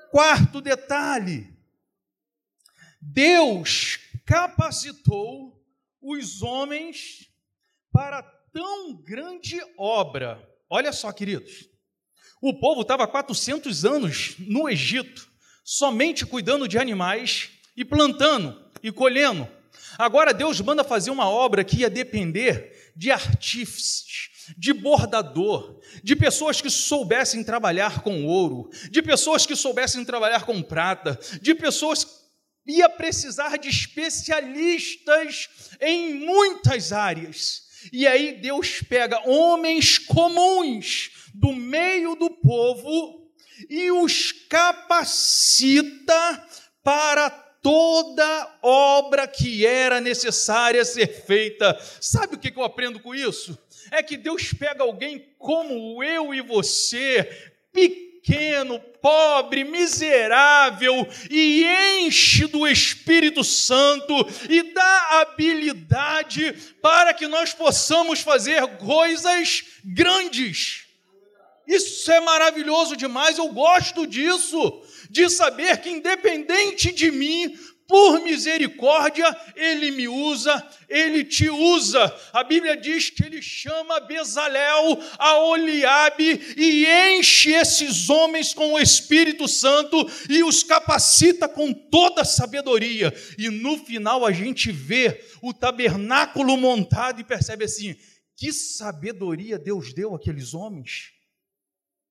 Quarto 0.09 0.59
detalhe: 0.59 1.47
Deus 2.99 3.99
capacitou 4.25 5.63
os 6.01 6.41
homens 6.41 7.29
para 7.89 8.21
tão 8.51 8.93
grande 8.93 9.61
obra. 9.77 10.45
Olha 10.69 10.91
só, 10.91 11.09
queridos. 11.13 11.69
O 12.41 12.53
povo 12.53 12.81
estava 12.81 13.07
400 13.07 13.85
anos 13.85 14.35
no 14.39 14.67
Egito, 14.67 15.31
somente 15.63 16.25
cuidando 16.25 16.67
de 16.67 16.77
animais 16.77 17.49
e 17.77 17.85
plantando 17.85 18.69
e 18.83 18.91
colhendo. 18.91 19.60
Agora 19.97 20.33
Deus 20.33 20.59
manda 20.61 20.83
fazer 20.83 21.11
uma 21.11 21.29
obra 21.29 21.63
que 21.63 21.77
ia 21.77 21.89
depender 21.89 22.91
de 22.95 23.11
artífices, 23.11 24.29
de 24.57 24.73
bordador, 24.73 25.79
de 26.03 26.15
pessoas 26.15 26.61
que 26.61 26.69
soubessem 26.69 27.43
trabalhar 27.43 28.01
com 28.01 28.25
ouro, 28.25 28.69
de 28.89 29.01
pessoas 29.01 29.45
que 29.45 29.55
soubessem 29.55 30.03
trabalhar 30.03 30.45
com 30.45 30.61
prata, 30.61 31.19
de 31.41 31.55
pessoas 31.55 32.21
ia 32.65 32.89
precisar 32.89 33.57
de 33.57 33.69
especialistas 33.69 35.49
em 35.79 36.13
muitas 36.13 36.91
áreas. 36.91 37.63
E 37.91 38.05
aí 38.05 38.33
Deus 38.33 38.81
pega 38.81 39.27
homens 39.27 39.97
comuns 39.97 41.09
do 41.33 41.53
meio 41.53 42.15
do 42.15 42.29
povo 42.29 43.31
e 43.69 43.89
os 43.91 44.31
capacita 44.49 45.27
para 46.83 47.29
toda 47.61 48.57
obra 48.61 49.27
que 49.27 49.65
era 49.65 50.01
necessária 50.01 50.83
ser 50.83 51.07
feita. 51.07 51.77
Sabe 51.99 52.35
o 52.35 52.39
que 52.39 52.51
eu 52.55 52.63
aprendo 52.63 52.99
com 52.99 53.13
isso? 53.13 53.57
É 53.91 54.01
que 54.01 54.17
Deus 54.17 54.53
pega 54.53 54.83
alguém 54.83 55.27
como 55.37 56.03
eu 56.03 56.33
e 56.33 56.41
você, 56.41 57.51
pequeno, 57.71 58.79
pobre, 59.01 59.63
miserável, 59.63 61.07
e 61.29 61.65
enche 61.99 62.47
do 62.47 62.67
Espírito 62.67 63.43
Santo 63.43 64.13
e 64.49 64.73
dá 64.73 65.21
habilidade 65.21 66.53
para 66.81 67.13
que 67.13 67.27
nós 67.27 67.53
possamos 67.53 68.21
fazer 68.21 68.65
coisas 68.77 69.63
grandes. 69.83 70.90
Isso 71.67 72.11
é 72.11 72.19
maravilhoso 72.19 72.95
demais, 72.95 73.37
eu 73.37 73.49
gosto 73.49 74.05
disso, 74.07 74.81
de 75.09 75.29
saber 75.29 75.77
que 75.81 75.89
independente 75.89 76.91
de 76.91 77.11
mim, 77.11 77.57
por 77.91 78.21
misericórdia, 78.21 79.25
ele 79.53 79.91
me 79.91 80.07
usa, 80.07 80.65
ele 80.87 81.25
te 81.25 81.49
usa. 81.49 82.15
A 82.31 82.41
Bíblia 82.41 82.77
diz 82.77 83.09
que 83.09 83.21
ele 83.21 83.41
chama 83.41 83.99
Bezalel, 83.99 84.97
a 85.19 85.39
Oliabe 85.39 86.39
e 86.55 86.85
enche 86.85 87.51
esses 87.51 88.09
homens 88.09 88.53
com 88.53 88.73
o 88.73 88.79
Espírito 88.79 89.45
Santo 89.45 90.09
e 90.29 90.41
os 90.41 90.63
capacita 90.63 91.49
com 91.49 91.73
toda 91.73 92.21
a 92.21 92.25
sabedoria. 92.25 93.13
E 93.37 93.49
no 93.49 93.77
final 93.77 94.25
a 94.25 94.31
gente 94.31 94.71
vê 94.71 95.21
o 95.41 95.53
tabernáculo 95.53 96.55
montado 96.55 97.19
e 97.19 97.25
percebe 97.25 97.65
assim: 97.65 97.97
que 98.37 98.53
sabedoria 98.53 99.59
Deus 99.59 99.93
deu 99.93 100.15
àqueles 100.15 100.53
homens. 100.53 101.11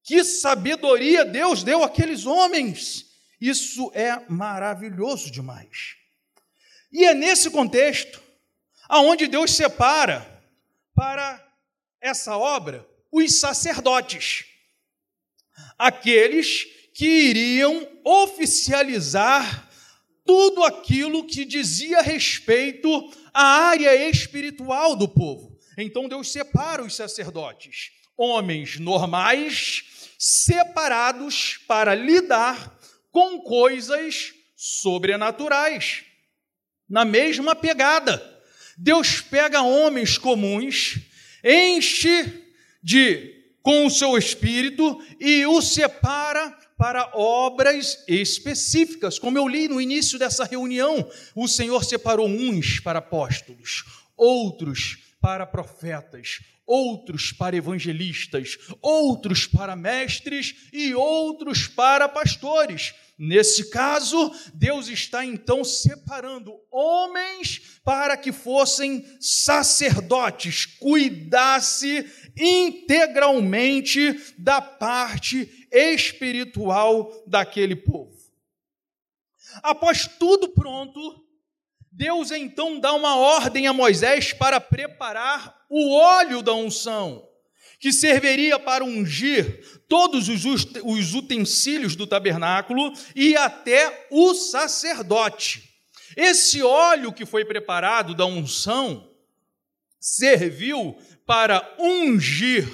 Que 0.02 0.25
sabedoria 0.25 1.25
Deus 1.25 1.62
deu 1.62 1.83
àqueles 1.83 2.26
homens! 2.26 3.07
Isso 3.40 3.90
é 3.95 4.23
maravilhoso 4.28 5.30
demais. 5.30 5.97
E 6.92 7.04
é 7.04 7.14
nesse 7.14 7.50
contexto 7.50 8.21
aonde 8.88 9.28
Deus 9.28 9.52
separa 9.52 10.26
para 10.95 11.40
essa 12.00 12.37
obra 12.37 12.87
os 13.12 13.38
sacerdotes, 13.38 14.45
aqueles 15.78 16.66
que 16.95 17.07
iriam 17.07 17.88
oficializar 18.04 19.69
tudo 20.25 20.62
aquilo 20.64 21.26
que 21.26 21.45
dizia 21.45 22.02
respeito 22.02 23.12
à 23.33 23.42
área 23.69 24.09
espiritual 24.09 24.95
do 24.95 25.09
povo. 25.09 25.59
Então 25.78 26.09
Deus 26.09 26.30
separa 26.30 26.83
os 26.83 26.95
sacerdotes, 26.95 27.90
homens 28.16 28.78
normais, 28.78 29.85
separados 30.23 31.59
para 31.67 31.95
lidar 31.95 32.79
com 33.11 33.40
coisas 33.40 34.35
sobrenaturais. 34.55 36.05
Na 36.87 37.07
mesma 37.07 37.57
pegada, 37.57 38.23
Deus 38.77 39.23
pega 39.23 39.62
homens 39.62 40.18
comuns, 40.18 40.99
enche 41.42 42.44
de 42.83 43.35
com 43.62 43.87
o 43.87 43.90
seu 43.90 44.18
espírito 44.18 45.03
e 45.18 45.47
o 45.47 45.62
separa 45.62 46.51
para 46.77 47.11
obras 47.14 48.05
específicas. 48.07 49.18
Como 49.18 49.38
eu 49.38 49.49
li 49.49 49.68
no 49.68 49.81
início 49.81 50.18
dessa 50.18 50.44
reunião, 50.44 51.11
o 51.35 51.49
Senhor 51.49 51.83
separou 51.83 52.29
uns 52.29 52.79
para 52.79 52.99
apóstolos, 52.99 53.85
outros 54.16 54.99
para 55.18 55.47
profetas, 55.47 56.40
outros 56.70 57.33
para 57.33 57.56
evangelistas, 57.56 58.56
outros 58.80 59.44
para 59.44 59.74
mestres 59.74 60.68
e 60.72 60.94
outros 60.94 61.66
para 61.66 62.09
pastores. 62.09 62.94
Nesse 63.18 63.70
caso, 63.70 64.33
Deus 64.54 64.87
está 64.87 65.24
então 65.24 65.64
separando 65.64 66.54
homens 66.70 67.80
para 67.85 68.16
que 68.16 68.30
fossem 68.30 69.04
sacerdotes, 69.20 70.64
cuidasse 70.64 72.09
integralmente 72.38 74.33
da 74.38 74.61
parte 74.62 75.66
espiritual 75.72 77.24
daquele 77.26 77.74
povo. 77.74 78.16
Após 79.61 80.06
tudo 80.06 80.50
pronto, 80.50 81.00
Deus 81.90 82.30
então 82.30 82.78
dá 82.78 82.92
uma 82.92 83.16
ordem 83.16 83.66
a 83.66 83.72
Moisés 83.72 84.33
para 84.33 84.61
preparar 84.61 85.60
o 85.70 85.94
óleo 85.94 86.42
da 86.42 86.52
unção, 86.52 87.26
que 87.78 87.92
serviria 87.92 88.59
para 88.59 88.85
ungir 88.85 89.64
todos 89.88 90.28
os 90.28 91.14
utensílios 91.14 91.96
do 91.96 92.06
tabernáculo 92.06 92.92
e 93.14 93.37
até 93.37 94.09
o 94.11 94.35
sacerdote. 94.35 95.70
Esse 96.16 96.61
óleo 96.61 97.12
que 97.12 97.24
foi 97.24 97.44
preparado 97.44 98.14
da 98.14 98.26
unção 98.26 99.09
serviu 99.98 100.98
para 101.24 101.76
ungir, 101.78 102.68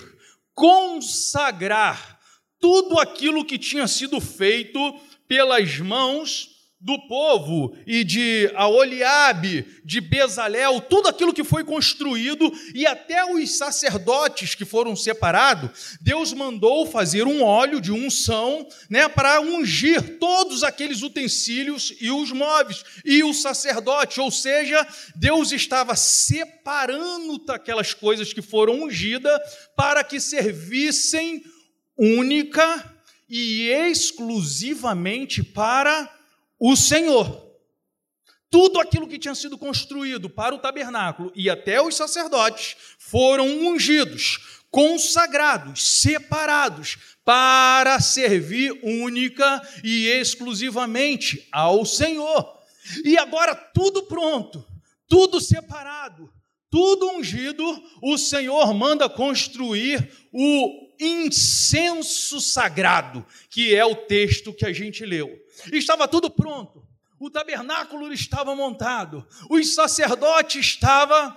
consagrar 0.55 2.19
tudo 2.59 2.99
aquilo 2.99 3.45
que 3.45 3.59
tinha 3.59 3.87
sido 3.87 4.21
feito 4.21 4.81
pelas 5.29 5.79
mãos 5.79 6.56
do 6.79 6.99
povo 7.09 7.75
e 7.87 8.05
de 8.05 8.51
Aoliabe, 8.55 9.67
de 9.83 9.99
Bezalel, 9.99 10.81
tudo 10.83 11.09
aquilo 11.09 11.33
que 11.33 11.43
foi 11.43 11.65
construído 11.65 12.53
e 12.75 12.87
até 12.87 13.25
os 13.25 13.57
sacerdotes 13.57 14.55
que 14.55 14.65
foram 14.65 14.95
separados, 14.95 15.97
Deus 16.03 16.35
mandou 16.35 16.85
fazer 16.85 17.27
um 17.27 17.43
óleo 17.43 17.81
de 17.81 17.91
unção, 17.91 18.69
né, 18.91 19.09
para 19.09 19.41
ungir 19.41 20.19
todos 20.19 20.63
aqueles 20.63 21.03
utensílios 21.03 21.95
e 21.99 22.11
os 22.11 22.31
móveis 22.31 22.85
e 23.05 23.25
o 23.25 23.33
sacerdote, 23.33 24.21
ou 24.21 24.31
seja, 24.31 24.87
Deus 25.15 25.53
estava 25.53 25.97
separando 25.97 27.43
aquelas 27.49 27.95
coisas 27.95 28.35
que 28.35 28.43
foram 28.43 28.83
ungidas 28.85 29.41
para 29.75 30.05
que 30.05 30.21
servissem 30.21 31.43
única 31.99 32.95
e 33.29 33.69
exclusivamente 33.71 35.43
para 35.43 36.16
o 36.59 36.77
Senhor. 36.77 37.45
Tudo 38.51 38.81
aquilo 38.81 39.09
que 39.09 39.19
tinha 39.19 39.35
sido 39.35 39.59
construído 39.59 40.31
para 40.31 40.55
o 40.55 40.59
tabernáculo 40.59 41.33
e 41.35 41.51
até 41.51 41.81
os 41.83 41.97
sacerdotes 41.97 42.77
foram 42.99 43.47
ungidos, 43.67 44.63
consagrados, 44.71 46.01
separados 46.01 46.97
para 47.25 48.01
servir 48.01 48.79
única 48.83 49.61
e 49.83 50.07
exclusivamente 50.07 51.49
ao 51.51 51.85
Senhor. 51.85 52.57
E 53.05 53.19
agora 53.19 53.55
tudo 53.55 54.05
pronto, 54.05 54.65
tudo 55.09 55.41
separado, 55.41 56.33
tudo 56.71 57.11
ungido, 57.11 57.65
o 58.03 58.17
Senhor 58.17 58.73
manda 58.75 59.09
construir 59.09 60.09
o 60.33 60.87
incenso 61.01 62.41
sagrado, 62.41 63.25
que 63.51 63.75
é 63.75 63.85
o 63.85 63.95
texto 63.95 64.53
que 64.53 64.65
a 64.65 64.73
gente 64.73 65.05
leu. 65.05 65.46
Estava 65.73 66.07
tudo 66.09 66.31
pronto. 66.31 66.87
O 67.19 67.31
tabernáculo 67.31 68.13
estava 68.13 68.55
montado, 68.55 69.27
os 69.49 69.75
sacerdotes 69.75 70.67
estavam 70.67 71.35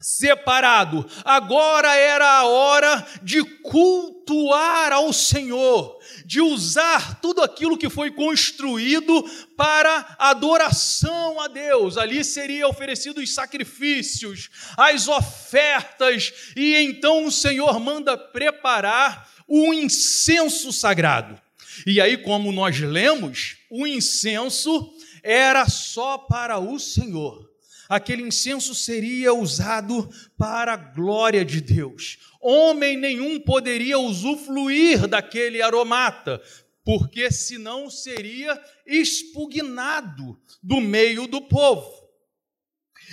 separado. 0.00 1.04
Agora 1.24 1.96
era 1.96 2.30
a 2.30 2.46
hora 2.46 3.06
de 3.22 3.42
cultuar 3.42 4.92
ao 4.92 5.12
Senhor, 5.12 5.98
de 6.26 6.40
usar 6.40 7.20
tudo 7.20 7.42
aquilo 7.42 7.78
que 7.78 7.88
foi 7.88 8.10
construído 8.10 9.24
para 9.56 10.14
adoração 10.18 11.40
a 11.40 11.48
Deus. 11.48 11.96
Ali 11.96 12.22
seria 12.22 12.68
oferecido 12.68 13.18
os 13.18 13.34
sacrifícios, 13.34 14.50
as 14.76 15.08
ofertas, 15.08 16.52
e 16.54 16.76
então 16.76 17.24
o 17.24 17.32
Senhor 17.32 17.80
manda 17.80 18.16
preparar 18.16 19.28
o 19.48 19.72
incenso 19.72 20.72
sagrado. 20.72 21.43
E 21.86 22.00
aí, 22.00 22.16
como 22.18 22.52
nós 22.52 22.78
lemos, 22.78 23.56
o 23.70 23.86
incenso 23.86 24.92
era 25.22 25.68
só 25.68 26.18
para 26.18 26.58
o 26.58 26.78
Senhor 26.78 27.54
aquele 27.88 28.22
incenso 28.22 28.74
seria 28.74 29.32
usado 29.32 30.08
para 30.36 30.72
a 30.72 30.76
glória 30.76 31.44
de 31.44 31.60
Deus. 31.60 32.18
Homem 32.40 32.96
nenhum 32.96 33.40
poderia 33.40 33.98
usufruir 33.98 35.06
daquele 35.06 35.62
aromata, 35.62 36.42
porque 36.84 37.30
senão 37.30 37.88
seria 37.88 38.60
expugnado 38.86 40.38
do 40.62 40.80
meio 40.80 41.26
do 41.26 41.40
povo. 41.42 41.90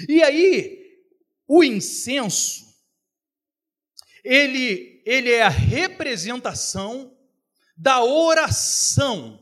E 0.08 0.22
aí, 0.24 0.80
o 1.48 1.64
incenso, 1.64 2.66
ele, 4.24 5.02
ele 5.06 5.32
é 5.32 5.42
a 5.42 5.50
representação 5.50 7.18
da 7.82 8.04
oração. 8.04 9.40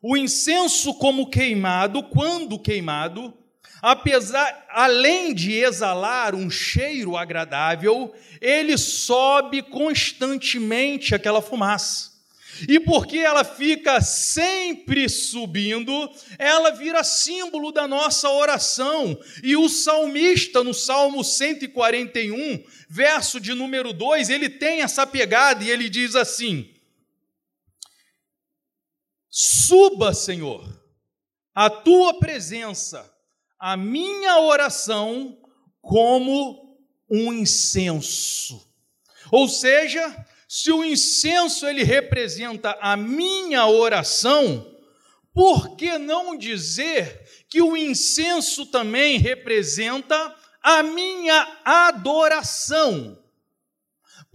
O 0.00 0.16
incenso, 0.16 0.94
como 0.94 1.28
queimado, 1.28 2.00
quando 2.04 2.60
queimado, 2.60 3.34
apesar, 3.82 4.66
além 4.70 5.34
de 5.34 5.52
exalar 5.52 6.32
um 6.32 6.48
cheiro 6.48 7.16
agradável, 7.16 8.14
ele 8.40 8.78
sobe 8.78 9.62
constantemente 9.62 11.12
aquela 11.12 11.42
fumaça. 11.42 12.14
E 12.68 12.78
porque 12.78 13.18
ela 13.18 13.42
fica 13.42 14.00
sempre 14.00 15.08
subindo, 15.08 16.08
ela 16.38 16.70
vira 16.70 17.02
símbolo 17.02 17.72
da 17.72 17.88
nossa 17.88 18.30
oração. 18.30 19.18
E 19.42 19.56
o 19.56 19.68
salmista, 19.68 20.62
no 20.62 20.72
Salmo 20.72 21.24
141, 21.24 22.62
verso 22.88 23.40
de 23.40 23.52
número 23.54 23.92
2, 23.92 24.30
ele 24.30 24.48
tem 24.48 24.82
essa 24.82 25.04
pegada 25.04 25.64
e 25.64 25.70
ele 25.70 25.90
diz 25.90 26.14
assim: 26.14 26.70
Suba, 29.38 30.14
Senhor, 30.14 30.66
a 31.54 31.68
tua 31.68 32.18
presença 32.18 33.14
a 33.58 33.76
minha 33.76 34.40
oração 34.40 35.36
como 35.82 36.78
um 37.10 37.34
incenso. 37.34 38.66
Ou 39.30 39.46
seja, 39.46 40.26
se 40.48 40.72
o 40.72 40.82
incenso 40.82 41.66
ele 41.66 41.82
representa 41.82 42.78
a 42.80 42.96
minha 42.96 43.66
oração, 43.66 44.74
por 45.34 45.76
que 45.76 45.98
não 45.98 46.34
dizer 46.34 47.46
que 47.50 47.60
o 47.60 47.76
incenso 47.76 48.64
também 48.64 49.18
representa 49.18 50.34
a 50.62 50.82
minha 50.82 51.60
adoração? 51.62 53.22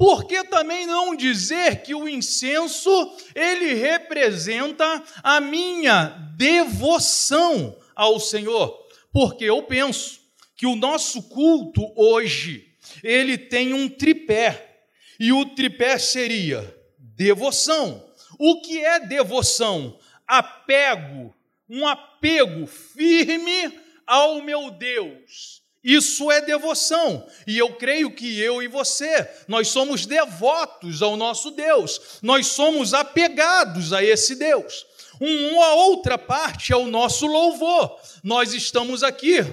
Por 0.01 0.25
que 0.25 0.43
também 0.45 0.87
não 0.87 1.15
dizer 1.15 1.83
que 1.83 1.93
o 1.93 2.09
incenso 2.09 2.89
ele 3.35 3.75
representa 3.75 5.03
a 5.21 5.39
minha 5.39 6.05
devoção 6.35 7.77
ao 7.93 8.19
Senhor? 8.19 8.83
Porque 9.13 9.43
eu 9.43 9.61
penso 9.61 10.19
que 10.55 10.65
o 10.65 10.75
nosso 10.75 11.21
culto 11.29 11.93
hoje, 11.95 12.73
ele 13.03 13.37
tem 13.37 13.75
um 13.75 13.87
tripé. 13.87 14.85
E 15.19 15.31
o 15.31 15.45
tripé 15.45 15.99
seria 15.99 16.75
devoção. 16.97 18.03
O 18.39 18.59
que 18.59 18.83
é 18.83 18.99
devoção? 18.99 19.99
Apego, 20.25 21.31
um 21.69 21.87
apego 21.87 22.65
firme 22.65 23.79
ao 24.07 24.41
meu 24.41 24.71
Deus. 24.71 25.60
Isso 25.83 26.31
é 26.31 26.41
devoção. 26.41 27.25
E 27.47 27.57
eu 27.57 27.73
creio 27.73 28.11
que 28.11 28.39
eu 28.39 28.61
e 28.61 28.67
você, 28.67 29.27
nós 29.47 29.69
somos 29.69 30.05
devotos 30.05 31.01
ao 31.01 31.17
nosso 31.17 31.51
Deus. 31.51 32.19
Nós 32.21 32.47
somos 32.47 32.93
apegados 32.93 33.91
a 33.91 34.03
esse 34.03 34.35
Deus. 34.35 34.85
Uma 35.19 35.73
outra 35.73 36.17
parte 36.17 36.71
é 36.71 36.77
o 36.77 36.87
nosso 36.87 37.25
louvor. 37.25 37.99
Nós 38.23 38.53
estamos 38.53 39.03
aqui 39.03 39.43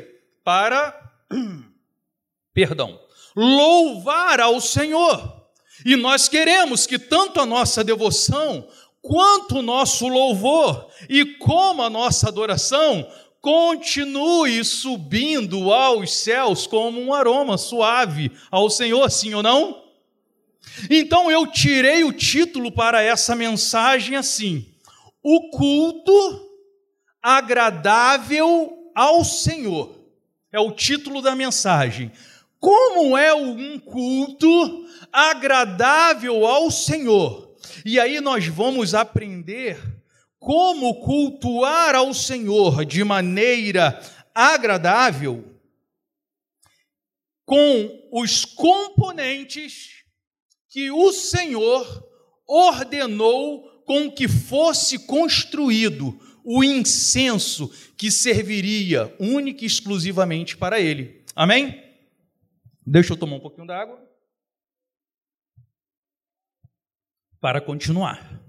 para, 0.45 1.13
perdão, 2.53 3.01
louvar 3.35 4.41
ao 4.41 4.61
Senhor. 4.61 5.47
E 5.85 5.97
nós 5.97 6.29
queremos 6.29 6.87
que 6.87 6.99
tanto 6.99 7.41
a 7.41 7.47
nossa 7.47 7.85
devoção, 7.85 8.69
quanto 9.01 9.59
o 9.59 9.63
nosso 9.63 10.09
louvor 10.09 10.89
e 11.09 11.25
como 11.37 11.83
a 11.83 11.89
nossa 11.89 12.29
adoração 12.29 13.09
continue 13.41 14.65
subindo 14.65 15.73
aos 15.73 16.13
céus 16.15 16.67
como 16.67 17.01
um 17.01 17.13
aroma 17.13 17.57
suave 17.57 18.31
ao 18.51 18.69
Senhor, 18.69 19.11
sim 19.11 19.35
ou 19.35 19.43
não? 19.43 19.85
Então 20.91 21.31
eu 21.31 21.47
tirei 21.47 22.05
o 22.05 22.13
título 22.13 22.71
para 22.71 23.03
essa 23.03 23.35
mensagem 23.35 24.17
assim: 24.17 24.67
o 25.23 25.51
culto 25.51 26.49
agradável 27.23 28.91
ao 28.95 29.25
Senhor. 29.25 29.97
É 30.51 30.59
o 30.59 30.73
título 30.73 31.21
da 31.21 31.35
mensagem. 31.35 32.11
Como 32.59 33.17
é 33.17 33.35
um 33.35 33.79
culto 33.79 34.87
agradável 35.13 36.47
ao 36.47 36.71
Senhor? 36.71 37.55
E 37.85 38.01
aí 38.01 38.21
nós 38.21 38.47
vamos 38.47 38.95
aprender 38.95 39.79
como 40.39 41.01
cultuar 41.01 41.95
ao 41.95 42.15
Senhor 42.15 42.85
de 42.85 43.03
maneira 43.03 44.01
agradável 44.35 45.45
com 47.45 48.09
os 48.13 48.45
componentes 48.45 50.05
que 50.69 50.91
o 50.91 51.13
Senhor 51.13 52.07
ordenou 52.47 53.83
com 53.85 54.11
que 54.11 54.29
fosse 54.29 55.07
construído 55.07 56.21
o 56.45 56.63
incenso 56.63 57.69
que 57.97 58.11
serviria 58.11 59.15
única 59.19 59.65
e 59.65 59.67
exclusivamente 59.67 60.57
para 60.57 60.79
ele. 60.79 61.25
Amém? 61.35 61.83
Deixa 62.87 63.13
eu 63.13 63.17
tomar 63.17 63.37
um 63.37 63.41
pouquinho 63.41 63.67
d'água. 63.67 63.99
Para 67.41 67.61
continuar. 67.61 68.48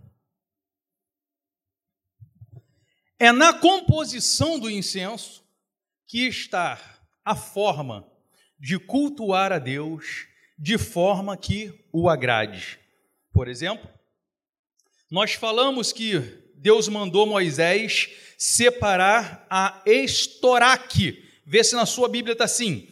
É 3.20 3.34
na 3.34 3.52
composição 3.52 4.58
do 4.58 4.70
incenso 4.70 5.44
que 6.08 6.26
está 6.26 6.80
a 7.24 7.36
forma 7.36 8.10
de 8.58 8.80
cultuar 8.80 9.52
a 9.52 9.60
Deus 9.60 10.26
de 10.58 10.78
forma 10.78 11.36
que 11.36 11.86
o 11.92 12.08
agrade. 12.10 12.80
Por 13.34 13.50
exemplo, 13.50 13.90
nós 15.12 15.34
falamos 15.34 15.92
que 15.92 16.18
Deus 16.56 16.88
mandou 16.88 17.26
Moisés 17.26 18.10
separar 18.38 19.46
a 19.50 19.82
estoraque. 19.86 21.22
Vê 21.46 21.62
se 21.62 21.76
na 21.76 21.86
sua 21.86 22.08
Bíblia 22.08 22.34
está 22.34 22.46
assim. 22.46 22.88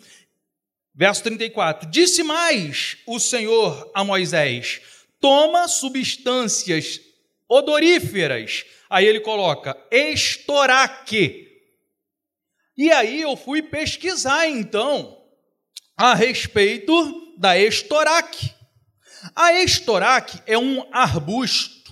Verso 0.94 1.24
34. 1.24 1.90
Disse 1.90 2.22
mais 2.22 2.98
o 3.06 3.18
Senhor 3.18 3.90
a 3.94 4.04
Moisés: 4.04 4.82
Toma 5.22 5.68
substâncias 5.70 7.00
odoríferas. 7.50 8.66
Aí 8.90 9.06
ele 9.06 9.20
coloca 9.20 9.78
estoraque. 9.92 11.48
E 12.78 12.92
aí 12.92 13.22
eu 13.22 13.36
fui 13.36 13.62
pesquisar 13.62 14.48
então 14.48 15.18
a 15.96 16.14
respeito 16.14 17.36
da 17.38 17.58
estoraque. 17.58 18.54
A 19.36 19.54
estoraque 19.54 20.40
é 20.46 20.58
um 20.58 20.86
arbusto 20.92 21.92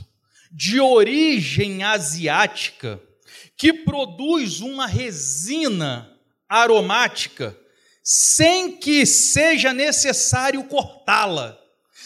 de 0.52 0.80
origem 0.80 1.84
asiática 1.84 3.02
que 3.58 3.74
produz 3.74 4.62
uma 4.62 4.86
resina 4.86 6.10
aromática 6.48 7.58
sem 8.04 8.78
que 8.78 9.06
seja 9.06 9.74
necessário 9.74 10.64
cortá-la, 10.66 11.58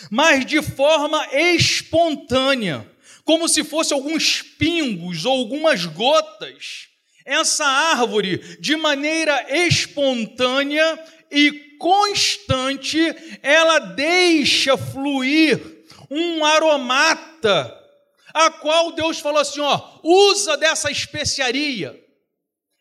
mas 0.10 0.46
de 0.46 0.62
forma 0.62 1.28
espontânea, 1.34 2.90
como 3.30 3.48
se 3.48 3.64
fosse 3.64 3.94
alguns 3.94 4.42
pingos 4.42 5.24
ou 5.24 5.34
algumas 5.34 5.86
gotas. 5.86 6.88
Essa 7.24 7.64
árvore, 7.64 8.40
de 8.60 8.76
maneira 8.76 9.46
espontânea 9.68 11.00
e 11.30 11.52
constante, 11.78 12.98
ela 13.44 13.78
deixa 13.78 14.76
fluir 14.76 15.62
um 16.10 16.44
aromata, 16.44 17.72
a 18.34 18.50
qual 18.50 18.94
Deus 18.94 19.20
falou 19.20 19.42
assim: 19.42 19.60
ó, 19.60 20.00
usa 20.04 20.58
dessa 20.58 20.90
especiaria. 20.90 21.96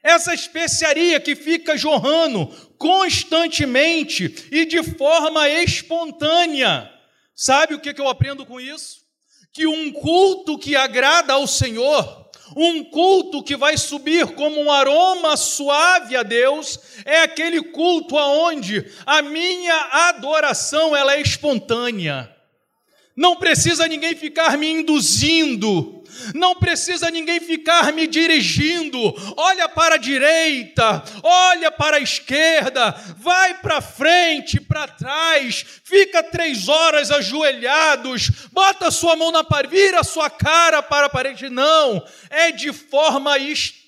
Essa 0.02 0.32
especiaria 0.32 1.20
que 1.20 1.36
fica 1.36 1.76
jorrando 1.76 2.46
constantemente 2.78 4.48
e 4.50 4.64
de 4.64 4.82
forma 4.82 5.46
espontânea. 5.46 6.90
Sabe 7.34 7.74
o 7.74 7.80
que 7.80 8.00
eu 8.00 8.08
aprendo 8.08 8.46
com 8.46 8.58
isso? 8.58 8.97
Que 9.52 9.66
um 9.66 9.92
culto 9.92 10.58
que 10.58 10.76
agrada 10.76 11.32
ao 11.32 11.46
Senhor, 11.46 12.28
um 12.56 12.84
culto 12.84 13.42
que 13.42 13.56
vai 13.56 13.76
subir 13.76 14.34
como 14.34 14.60
um 14.60 14.70
aroma 14.70 15.36
suave 15.36 16.16
a 16.16 16.22
Deus, 16.22 16.78
é 17.04 17.22
aquele 17.22 17.62
culto 17.62 18.16
aonde 18.16 18.86
a 19.04 19.22
minha 19.22 20.08
adoração 20.08 20.96
ela 20.96 21.14
é 21.14 21.20
espontânea. 21.20 22.34
Não 23.16 23.36
precisa 23.36 23.88
ninguém 23.88 24.14
ficar 24.14 24.56
me 24.56 24.70
induzindo, 24.70 25.97
não 26.34 26.54
precisa 26.54 27.10
ninguém 27.10 27.40
ficar 27.40 27.92
me 27.92 28.06
dirigindo. 28.06 28.98
Olha 29.36 29.68
para 29.68 29.96
a 29.96 29.98
direita, 29.98 31.02
olha 31.22 31.70
para 31.70 31.96
a 31.96 32.00
esquerda, 32.00 32.94
vai 33.18 33.54
para 33.54 33.80
frente, 33.80 34.60
para 34.60 34.88
trás, 34.88 35.64
fica 35.84 36.22
três 36.22 36.68
horas 36.68 37.10
ajoelhados, 37.10 38.30
bota 38.52 38.90
sua 38.90 39.16
mão 39.16 39.30
na 39.30 39.44
parede, 39.44 39.74
vira 39.74 40.04
sua 40.04 40.30
cara 40.30 40.82
para 40.82 41.06
a 41.06 41.10
parede. 41.10 41.48
Não, 41.48 42.02
é 42.30 42.52
de 42.52 42.72
forma 42.72 43.32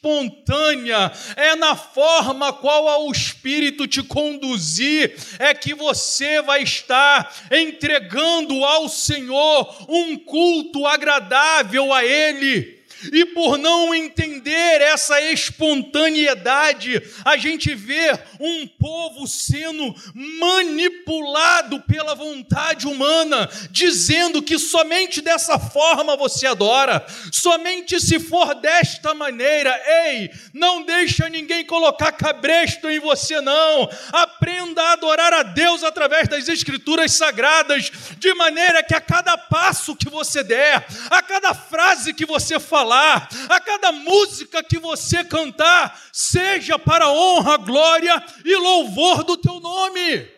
espontânea, 0.00 1.12
é 1.36 1.54
na 1.54 1.76
forma 1.76 2.54
qual 2.54 3.06
o 3.06 3.12
Espírito 3.12 3.86
te 3.86 4.02
conduzir, 4.02 5.14
é 5.38 5.52
que 5.52 5.74
você 5.74 6.40
vai 6.40 6.62
estar 6.62 7.30
entregando 7.50 8.64
ao 8.64 8.88
Senhor 8.88 9.86
um 9.88 10.16
culto 10.16 10.86
agradável 10.86 11.92
a 11.92 12.02
Ele. 12.02 12.79
E 13.12 13.24
por 13.26 13.56
não 13.56 13.94
entender 13.94 14.80
essa 14.80 15.20
espontaneidade, 15.20 17.02
a 17.24 17.36
gente 17.36 17.74
vê 17.74 18.18
um 18.38 18.66
povo 18.66 19.26
sendo 19.26 19.94
manipulado 20.14 21.80
pela 21.82 22.14
vontade 22.14 22.86
humana, 22.86 23.48
dizendo 23.70 24.42
que 24.42 24.58
somente 24.58 25.20
dessa 25.20 25.58
forma 25.58 26.16
você 26.16 26.46
adora, 26.46 27.04
somente 27.32 28.00
se 28.00 28.20
for 28.20 28.54
desta 28.54 29.14
maneira. 29.14 29.70
Ei, 30.06 30.30
não 30.52 30.82
deixa 30.82 31.28
ninguém 31.28 31.64
colocar 31.64 32.12
cabresto 32.12 32.88
em 32.90 32.98
você 32.98 33.40
não. 33.40 33.88
Aprenda 34.12 34.82
a 34.82 34.92
adorar 34.92 35.32
a 35.32 35.42
Deus 35.42 35.82
através 35.82 36.28
das 36.28 36.48
escrituras 36.48 37.12
sagradas, 37.12 37.90
de 38.18 38.34
maneira 38.34 38.82
que 38.82 38.94
a 38.94 39.00
cada 39.00 39.36
passo 39.36 39.96
que 39.96 40.08
você 40.08 40.42
der, 40.42 40.86
a 41.10 41.22
cada 41.22 41.54
frase 41.54 42.12
que 42.12 42.26
você 42.26 42.58
falar, 42.60 42.89
falar, 42.90 43.28
a 43.48 43.60
cada 43.60 43.92
música 43.92 44.62
que 44.64 44.78
você 44.78 45.22
cantar, 45.24 46.00
seja 46.12 46.76
para 46.76 47.08
honra, 47.08 47.56
glória 47.56 48.22
e 48.44 48.56
louvor 48.56 49.22
do 49.22 49.36
teu 49.36 49.60
nome. 49.60 50.28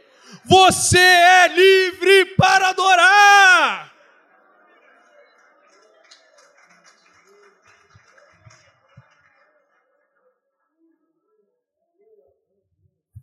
Você 0.45 0.99
é 0.99 1.49
livre 1.49 2.27
para 2.37 2.69
adorar. 2.69 3.93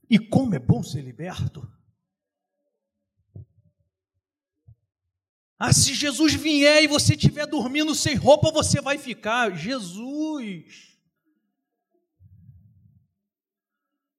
E 0.09 0.17
como 0.17 0.55
é 0.55 0.59
bom 0.59 0.81
ser 0.81 1.01
liberto. 1.01 1.78
Ah, 5.59 5.73
se 5.73 5.93
Jesus 5.93 6.33
vier 6.33 6.83
e 6.83 6.87
você 6.87 7.15
estiver 7.15 7.45
dormindo 7.45 7.93
sem 7.93 8.15
roupa, 8.15 8.49
você 8.49 8.79
vai 8.79 8.97
ficar. 8.97 9.53
Jesus! 9.57 10.97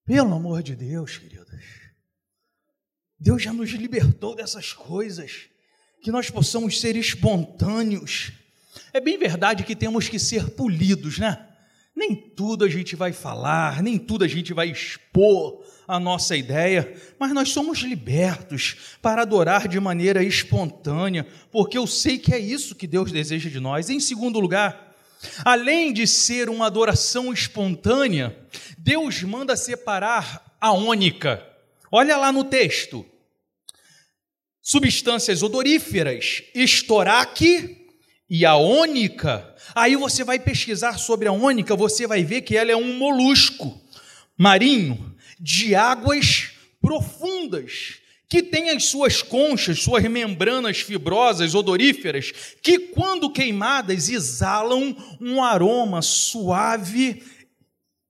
Pelo 0.04 0.34
amor 0.34 0.62
de 0.62 0.76
Deus, 0.76 1.16
queridos. 1.16 1.64
Deus 3.18 3.42
já 3.42 3.54
nos 3.54 3.70
libertou 3.70 4.36
dessas 4.36 4.74
coisas. 4.74 5.48
Que 6.02 6.10
nós 6.10 6.28
possamos 6.28 6.78
ser 6.78 6.94
espontâneos. 6.94 8.32
É 8.92 9.00
bem 9.00 9.16
verdade 9.18 9.64
que 9.64 9.76
temos 9.76 10.10
que 10.10 10.18
ser 10.18 10.50
polidos, 10.50 11.18
né? 11.18 11.49
Nem 11.94 12.14
tudo 12.14 12.64
a 12.64 12.68
gente 12.68 12.96
vai 12.96 13.12
falar, 13.12 13.82
nem 13.82 13.98
tudo 13.98 14.24
a 14.24 14.28
gente 14.28 14.54
vai 14.54 14.70
expor 14.70 15.64
a 15.86 15.98
nossa 15.98 16.36
ideia, 16.36 16.94
mas 17.18 17.32
nós 17.32 17.50
somos 17.50 17.80
libertos 17.80 18.96
para 19.02 19.22
adorar 19.22 19.66
de 19.66 19.80
maneira 19.80 20.22
espontânea, 20.22 21.26
porque 21.50 21.76
eu 21.76 21.86
sei 21.86 22.16
que 22.16 22.32
é 22.32 22.38
isso 22.38 22.76
que 22.76 22.86
Deus 22.86 23.10
deseja 23.10 23.50
de 23.50 23.58
nós. 23.58 23.90
Em 23.90 23.98
segundo 23.98 24.38
lugar, 24.38 24.94
além 25.44 25.92
de 25.92 26.06
ser 26.06 26.48
uma 26.48 26.66
adoração 26.66 27.32
espontânea, 27.32 28.38
Deus 28.78 29.22
manda 29.24 29.56
separar 29.56 30.56
a 30.60 30.72
ônica. 30.72 31.44
Olha 31.90 32.16
lá 32.16 32.30
no 32.30 32.44
texto. 32.44 33.04
Substâncias 34.62 35.42
odoríferas, 35.42 36.44
estoraque 36.54 37.79
e 38.30 38.46
a 38.46 38.54
ônica. 38.54 39.52
Aí 39.74 39.96
você 39.96 40.22
vai 40.22 40.38
pesquisar 40.38 40.96
sobre 40.98 41.26
a 41.26 41.32
ônica, 41.32 41.74
você 41.74 42.06
vai 42.06 42.22
ver 42.22 42.42
que 42.42 42.56
ela 42.56 42.70
é 42.70 42.76
um 42.76 42.96
molusco 42.96 43.80
marinho 44.38 45.16
de 45.38 45.74
águas 45.74 46.50
profundas, 46.80 47.98
que 48.28 48.42
tem 48.42 48.70
as 48.70 48.84
suas 48.84 49.20
conchas, 49.20 49.82
suas 49.82 50.04
membranas 50.04 50.78
fibrosas, 50.78 51.54
odoríferas, 51.56 52.32
que 52.62 52.78
quando 52.78 53.32
queimadas 53.32 54.08
exalam 54.08 54.96
um 55.20 55.42
aroma 55.42 56.00
suave 56.00 57.22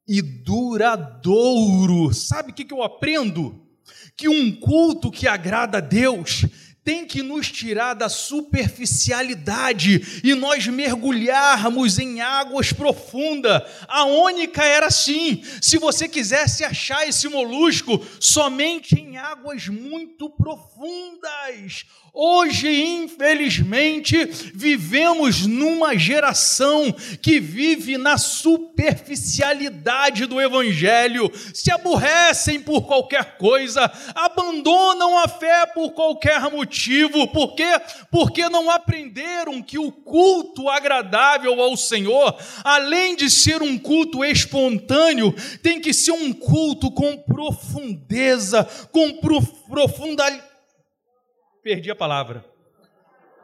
e 0.07 0.21
duradouro. 0.21 2.13
Sabe 2.13 2.51
o 2.51 2.55
que 2.55 2.71
eu 2.71 2.83
aprendo? 2.83 3.67
Que 4.17 4.29
um 4.29 4.53
culto 4.53 5.11
que 5.11 5.27
agrada 5.27 5.79
a 5.79 5.81
Deus 5.81 6.45
tem 6.83 7.07
que 7.07 7.23
nos 7.23 7.51
tirar 7.51 7.95
da 7.95 8.09
superficialidade 8.09 10.21
e 10.25 10.35
nós 10.35 10.67
mergulharmos 10.67 11.99
em 11.99 12.21
águas 12.21 12.73
profundas. 12.73 13.63
A 13.87 14.05
ônica 14.05 14.65
era 14.65 14.87
assim: 14.87 15.43
se 15.61 15.79
você 15.79 16.09
quisesse 16.09 16.65
achar 16.65 17.09
esse 17.09 17.29
molusco 17.29 18.05
somente 18.19 18.95
em 18.95 19.19
águas 19.19 19.69
muito 19.69 20.31
profundas. 20.31 21.85
Hoje, 22.13 22.69
infelizmente, 22.69 24.25
vivemos 24.53 25.47
numa 25.47 25.97
geração 25.97 26.93
que 27.23 27.39
vive 27.39 27.97
na 27.97 28.19
superficialidade 28.19 30.27
do 30.27 30.41
Evangelho, 30.41 31.31
se 31.55 31.71
aborrecem 31.71 32.61
por 32.61 32.83
qualquer 32.83 33.39
coisa, 33.39 33.91
abandonam 34.15 35.19
a 35.19 35.29
fé 35.29 35.67
por 35.67 35.93
qualquer 35.93 36.51
motivo, 36.51 37.29
por 37.29 37.55
quê? 37.55 37.81
Porque 38.11 38.49
não 38.49 38.69
aprenderam 38.69 39.63
que 39.63 39.79
o 39.79 39.93
culto 39.93 40.69
agradável 40.69 41.61
ao 41.61 41.77
Senhor, 41.77 42.37
além 42.65 43.15
de 43.15 43.31
ser 43.31 43.63
um 43.63 43.79
culto 43.79 44.25
espontâneo, 44.25 45.33
tem 45.63 45.81
que 45.81 45.95
ser 45.95 46.13
um 46.13 46.33
culto 46.33 46.91
com 46.91 47.17
profundeza, 47.17 48.65
com 48.91 49.13
profundidade 49.71 50.50
perdi 51.63 51.91
a 51.91 51.95
palavra. 51.95 52.45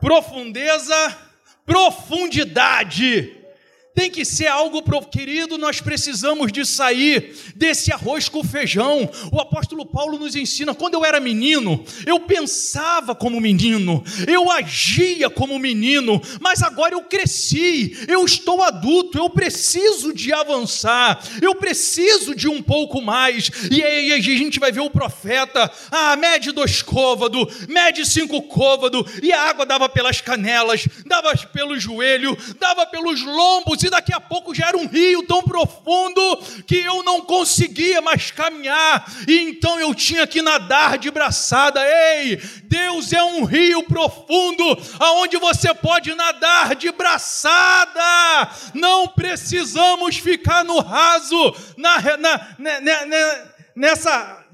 Profundeza, 0.00 1.18
profundidade. 1.64 3.36
Tem 3.97 4.11
que 4.11 4.27
ser 4.27 4.47
algo, 4.47 4.83
querido, 5.11 5.57
nós 5.57 5.81
precisamos 5.81 6.53
de 6.53 6.67
sair 6.67 7.35
desse 7.57 7.91
arroz 7.91 8.29
com 8.29 8.45
feijão. 8.45 9.09
O 9.33 9.41
apóstolo 9.41 9.87
Paulo 9.87 10.19
nos 10.19 10.37
ensina, 10.37 10.75
quando 10.75 10.93
eu 10.93 11.05
era 11.05 11.19
menino, 11.19 11.83
eu 12.05 12.21
pensava 12.21 13.15
como 13.15 13.41
menino, 13.41 14.05
eu 14.29 14.51
agia 14.51 15.31
como 15.31 15.59
menino, 15.59 16.21
mas 16.43 16.63
agora 16.63 16.95
eu 16.95 17.05
cresci, 17.05 17.97
eu 18.07 18.23
estou 18.23 18.63
adulto, 18.63 19.17
eu 19.17 19.31
preciso 19.31 20.13
de 20.13 20.31
avançar, 20.31 21.19
eu 21.41 21.55
preciso 21.55 22.35
de 22.35 22.49
um 22.49 22.63
pouco 22.63 23.01
mais. 23.01 23.51
E 23.71 23.83
aí 23.83 24.13
a 24.13 24.21
gente 24.21 24.61
vai 24.61 24.71
ver 24.71 24.81
o 24.81 24.91
profeta, 24.91 25.73
ah, 25.91 26.15
mede 26.17 26.53
dois 26.53 26.83
côvados, 26.83 27.67
mede 27.67 28.05
cinco 28.05 28.43
côvados, 28.43 29.11
e 29.23 29.33
a 29.33 29.49
água 29.49 29.65
dava 29.65 29.89
pelas 29.89 30.21
canelas, 30.21 30.87
dava 31.07 31.35
pelo 31.51 31.81
joelho, 31.81 32.37
dava 32.61 32.85
pelos 32.85 33.23
lombos 33.25 33.86
e 33.87 33.90
daqui 33.90 34.12
a 34.12 34.20
pouco 34.20 34.55
já 34.55 34.68
era 34.68 34.77
um 34.77 34.87
rio 34.87 35.22
tão 35.22 35.42
profundo 35.42 36.20
que 36.66 36.77
eu 36.77 37.03
não 37.03 37.20
conseguia 37.20 38.01
mais 38.01 38.31
caminhar, 38.31 39.11
e 39.27 39.38
então 39.38 39.79
eu 39.79 39.94
tinha 39.94 40.27
que 40.27 40.42
nadar 40.42 40.99
de 40.99 41.11
braçada. 41.11 41.81
Ei, 41.83 42.37
Deus 42.64 43.12
é 43.12 43.22
um 43.22 43.44
rio 43.44 43.83
profundo 43.85 44.64
aonde 44.99 45.37
você 45.37 45.72
pode 45.75 46.14
nadar 46.14 46.75
de 46.75 46.90
braçada. 46.92 48.51
Não 48.75 49.09
precisamos 49.09 50.16
ficar 50.16 50.64
no 50.64 50.81
raso, 50.81 51.55
na, 51.77 52.16
na, 52.16 52.40
na, 52.59 53.44
nessa 53.75 54.44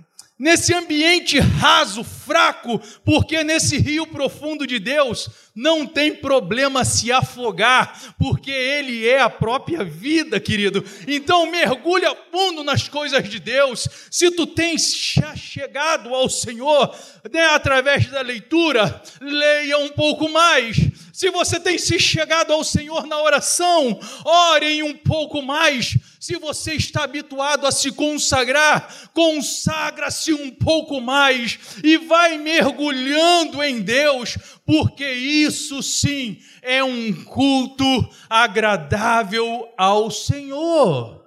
nesse 0.43 0.75
ambiente 0.75 1.39
raso, 1.39 2.03
fraco, 2.03 2.81
porque 3.05 3.45
nesse 3.45 3.79
rio 3.79 4.05
profundo 4.09 4.67
de 4.67 4.81
Deus 4.81 5.31
não 5.55 5.87
tem 5.87 6.13
problema 6.13 6.85
se 6.85 7.13
afogar, 7.13 8.15
porque 8.19 8.51
Ele 8.51 9.07
é 9.07 9.21
a 9.21 9.31
própria 9.31 9.85
vida, 9.85 10.41
querido. 10.41 10.85
Então 11.07 11.49
mergulha 11.49 12.13
fundo 12.33 12.65
nas 12.65 12.89
coisas 12.89 13.29
de 13.29 13.39
Deus. 13.39 13.87
Se 14.11 14.33
tu 14.33 14.45
tens 14.45 14.93
chegado 15.37 16.13
ao 16.13 16.29
Senhor 16.29 16.93
né, 17.33 17.45
através 17.47 18.07
da 18.07 18.21
leitura, 18.21 19.01
leia 19.21 19.79
um 19.79 19.91
pouco 19.91 20.29
mais. 20.29 20.77
Se 21.13 21.31
você 21.31 21.61
tem 21.61 21.79
se 21.79 22.01
chegado 22.01 22.53
ao 22.53 22.65
Senhor 22.65 23.07
na 23.07 23.23
oração, 23.23 23.97
orem 24.25 24.83
um 24.83 24.95
pouco 24.95 25.41
mais. 25.41 25.97
Se 26.23 26.37
você 26.37 26.75
está 26.75 27.03
habituado 27.03 27.67
a 27.67 27.73
se 27.73 27.91
consagrar, 27.91 29.11
consagra-se 29.13 30.33
um 30.33 30.53
pouco 30.53 31.01
mais 31.01 31.59
e 31.83 31.97
vai 31.97 32.39
mergulhando 32.39 33.61
em 33.61 33.81
Deus, 33.81 34.39
porque 34.65 35.05
isso 35.11 35.83
sim 35.83 36.39
é 36.63 36.85
um 36.85 37.13
culto 37.25 37.85
agradável 38.31 39.69
ao 39.77 40.13
Senhor. 40.13 41.27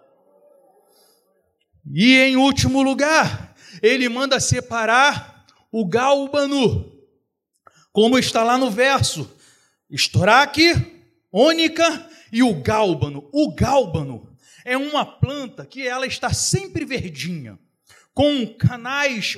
E 1.94 2.16
em 2.16 2.38
último 2.38 2.82
lugar, 2.82 3.54
ele 3.84 4.08
manda 4.08 4.40
separar 4.40 5.46
o 5.74 5.86
gálbano, 5.86 6.90
como 7.92 8.18
está 8.18 8.46
lá 8.46 8.58
no 8.58 8.72
verso, 8.72 9.30
estoraque, 9.90 10.74
ônica 11.34 12.10
e 12.32 12.42
o 12.42 12.54
gálbano. 12.62 13.28
O 13.34 13.54
gálbano 13.54 14.34
é 14.66 14.76
uma 14.76 15.06
planta 15.06 15.64
que 15.64 15.88
ela 15.88 16.08
está 16.08 16.34
sempre 16.34 16.84
verdinha, 16.84 17.58
com 18.14 18.48
canais 18.58 19.38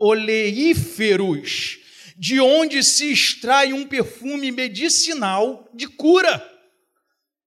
oleíferos 0.00 1.78
de 2.18 2.40
onde 2.40 2.82
se 2.82 3.12
extrai 3.12 3.72
um 3.72 3.86
perfume 3.86 4.50
medicinal 4.50 5.70
de 5.72 5.86
cura 5.86 6.52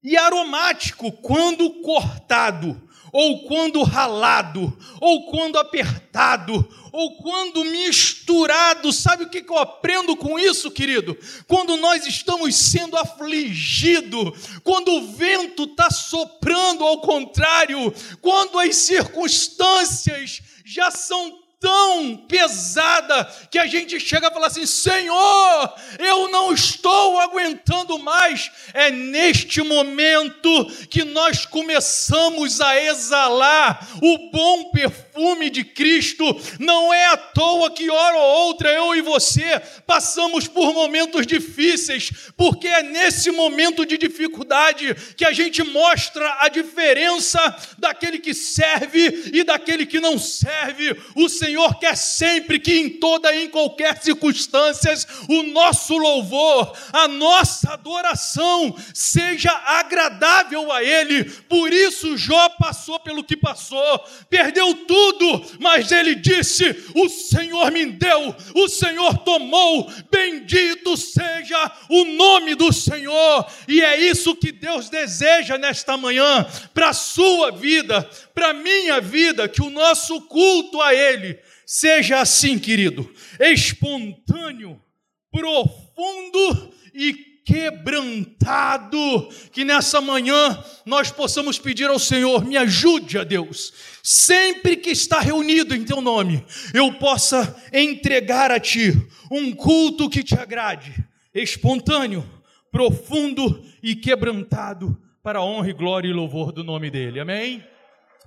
e 0.02 0.16
aromático 0.16 1.12
quando 1.12 1.82
cortado, 1.82 2.82
ou 3.12 3.44
quando 3.44 3.84
ralado, 3.84 4.78
ou 5.00 5.26
quando 5.28 5.58
apertado, 5.58 6.68
ou 6.92 7.16
quando 7.18 7.64
misturado. 7.66 8.92
Sabe 8.92 9.24
o 9.24 9.30
que 9.30 9.44
eu 9.48 9.58
aprendo 9.58 10.16
com 10.16 10.40
isso, 10.40 10.72
querido? 10.72 11.18
Quando 11.48 11.78
nós 11.78 12.06
estamos 12.06 12.56
sendo 12.56 12.98
afligidos, 12.98 14.60
quando 14.64 14.92
o 14.94 15.08
vento 15.14 15.64
está 15.64 15.90
soprando 15.90 16.84
ao 16.84 17.02
contrário, 17.02 17.94
quando 18.22 18.60
as 18.60 18.76
circunstâncias 18.76 20.42
já 20.66 20.92
são 20.92 21.49
tão 21.60 22.16
pesada 22.16 23.26
que 23.52 23.60
a 23.60 23.68
gente 23.68 24.00
chega 24.00 24.30
a 24.30 24.32
falar 24.32 24.48
assim: 24.48 24.66
Senhor, 24.66 25.74
eu 26.00 26.30
não 26.30 26.54
estou 26.54 27.20
aguentando 27.20 28.00
mais. 28.00 28.50
É 28.74 28.90
neste 28.90 29.62
momento 29.62 30.66
que 30.90 31.04
nós 31.04 31.46
começamos 31.46 32.62
a 32.62 32.82
exalar 32.82 33.88
o 34.02 34.32
bom 34.32 34.72
perfume 34.72 35.50
de 35.50 35.64
Cristo. 35.64 36.24
Não 36.60 36.94
é 36.94 37.08
à 37.08 37.18
toa 37.18 37.72
que, 37.72 37.90
hora 37.90 38.18
ou 38.18 38.48
outra, 38.48 38.72
eu 38.72 38.96
e 38.96 39.02
você 39.02 39.60
passamos 39.86 40.48
por 40.48 40.74
momentos 40.74 41.28
difíceis, 41.28 42.12
porque 42.38 42.68
é 42.68 42.84
nesse 42.84 43.32
momento 43.32 43.86
de 43.86 43.98
dificuldade 43.98 44.96
que 45.18 45.26
a 45.26 45.34
gente 45.34 45.62
mostra 45.64 46.38
a 46.40 46.48
diferença 46.48 47.40
daquele 47.78 48.20
que 48.20 48.34
serve 48.34 49.32
e 49.34 49.44
daquele 49.44 49.86
que 49.86 50.00
não 50.00 50.18
serve. 50.18 50.96
O 51.16 51.28
Senhor 51.28 51.49
Senhor 51.50 51.80
quer 51.80 51.98
sempre 51.98 52.60
que 52.60 52.78
em 52.78 52.90
toda 52.90 53.34
e 53.34 53.46
em 53.46 53.50
qualquer 53.50 54.00
circunstância 54.04 54.94
o 55.28 55.42
nosso 55.42 55.98
louvor, 55.98 56.78
a 56.94 57.08
nossa 57.08 57.74
adoração 57.74 58.76
seja 58.94 59.52
agradável 59.52 60.72
a 60.72 60.84
Ele. 60.84 61.24
Por 61.24 61.74
isso 61.74 62.16
Jó 62.16 62.50
passou 62.50 63.00
pelo 63.00 63.24
que 63.24 63.36
passou, 63.36 64.00
perdeu 64.30 64.76
tudo, 64.86 65.44
mas 65.60 65.92
ele 65.92 66.14
disse: 66.14 66.84
O 66.94 67.10
Senhor 67.10 67.72
me 67.72 67.88
deu, 67.88 68.36
o 68.54 68.70
Senhor 68.70 69.18
tomou, 69.20 69.92
bendito 70.12 70.96
seja 70.96 71.72
o 71.90 72.06
nome 72.06 72.54
do 72.54 72.72
Senhor. 72.72 73.48
E 73.68 73.82
é 73.82 74.00
isso 74.00 74.36
que 74.36 74.52
Deus 74.52 74.88
deseja 74.88 75.58
nesta 75.58 75.98
manhã 75.98 76.46
para 76.76 76.90
a 76.90 76.94
sua 76.94 77.52
vida, 77.52 78.08
para 78.40 78.52
a 78.52 78.54
minha 78.54 79.02
vida, 79.02 79.50
que 79.50 79.62
o 79.62 79.70
nosso 79.70 80.22
culto 80.22 80.82
a 80.82 80.96
Ele 80.96 81.38
seja 81.66 82.22
assim, 82.22 82.58
querido, 82.58 83.14
espontâneo, 83.38 84.82
profundo 85.30 86.74
e 86.94 87.14
quebrantado, 87.46 89.28
que 89.52 89.66
nessa 89.66 90.00
manhã 90.00 90.64
nós 90.86 91.12
possamos 91.12 91.60
pedir 91.60 91.90
ao 91.90 92.00
Senhor, 92.00 92.46
me 92.46 92.56
ajude 92.56 93.18
a 93.18 93.26
Deus, 93.26 93.74
sempre 94.02 94.78
que 94.78 94.92
está 94.92 95.20
reunido 95.20 95.76
em 95.76 95.84
teu 95.84 96.00
nome, 96.00 96.46
eu 96.74 96.94
possa 96.94 97.62
entregar 97.74 98.52
a 98.52 98.60
ti 98.60 98.94
um 99.30 99.52
culto 99.52 100.10
que 100.10 100.24
te 100.24 100.36
agrade, 100.36 100.96
espontâneo, 101.36 102.24
profundo 102.72 103.62
e 103.84 103.98
quebrantado, 103.98 104.98
para 105.22 105.40
a 105.40 105.44
honra 105.44 105.72
e 105.72 105.74
glória 105.74 106.08
e 106.08 106.14
louvor 106.14 106.54
do 106.54 106.64
nome 106.64 106.90
dele. 106.90 107.20
Amém? 107.20 107.62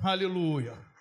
Aleluia. 0.01 0.92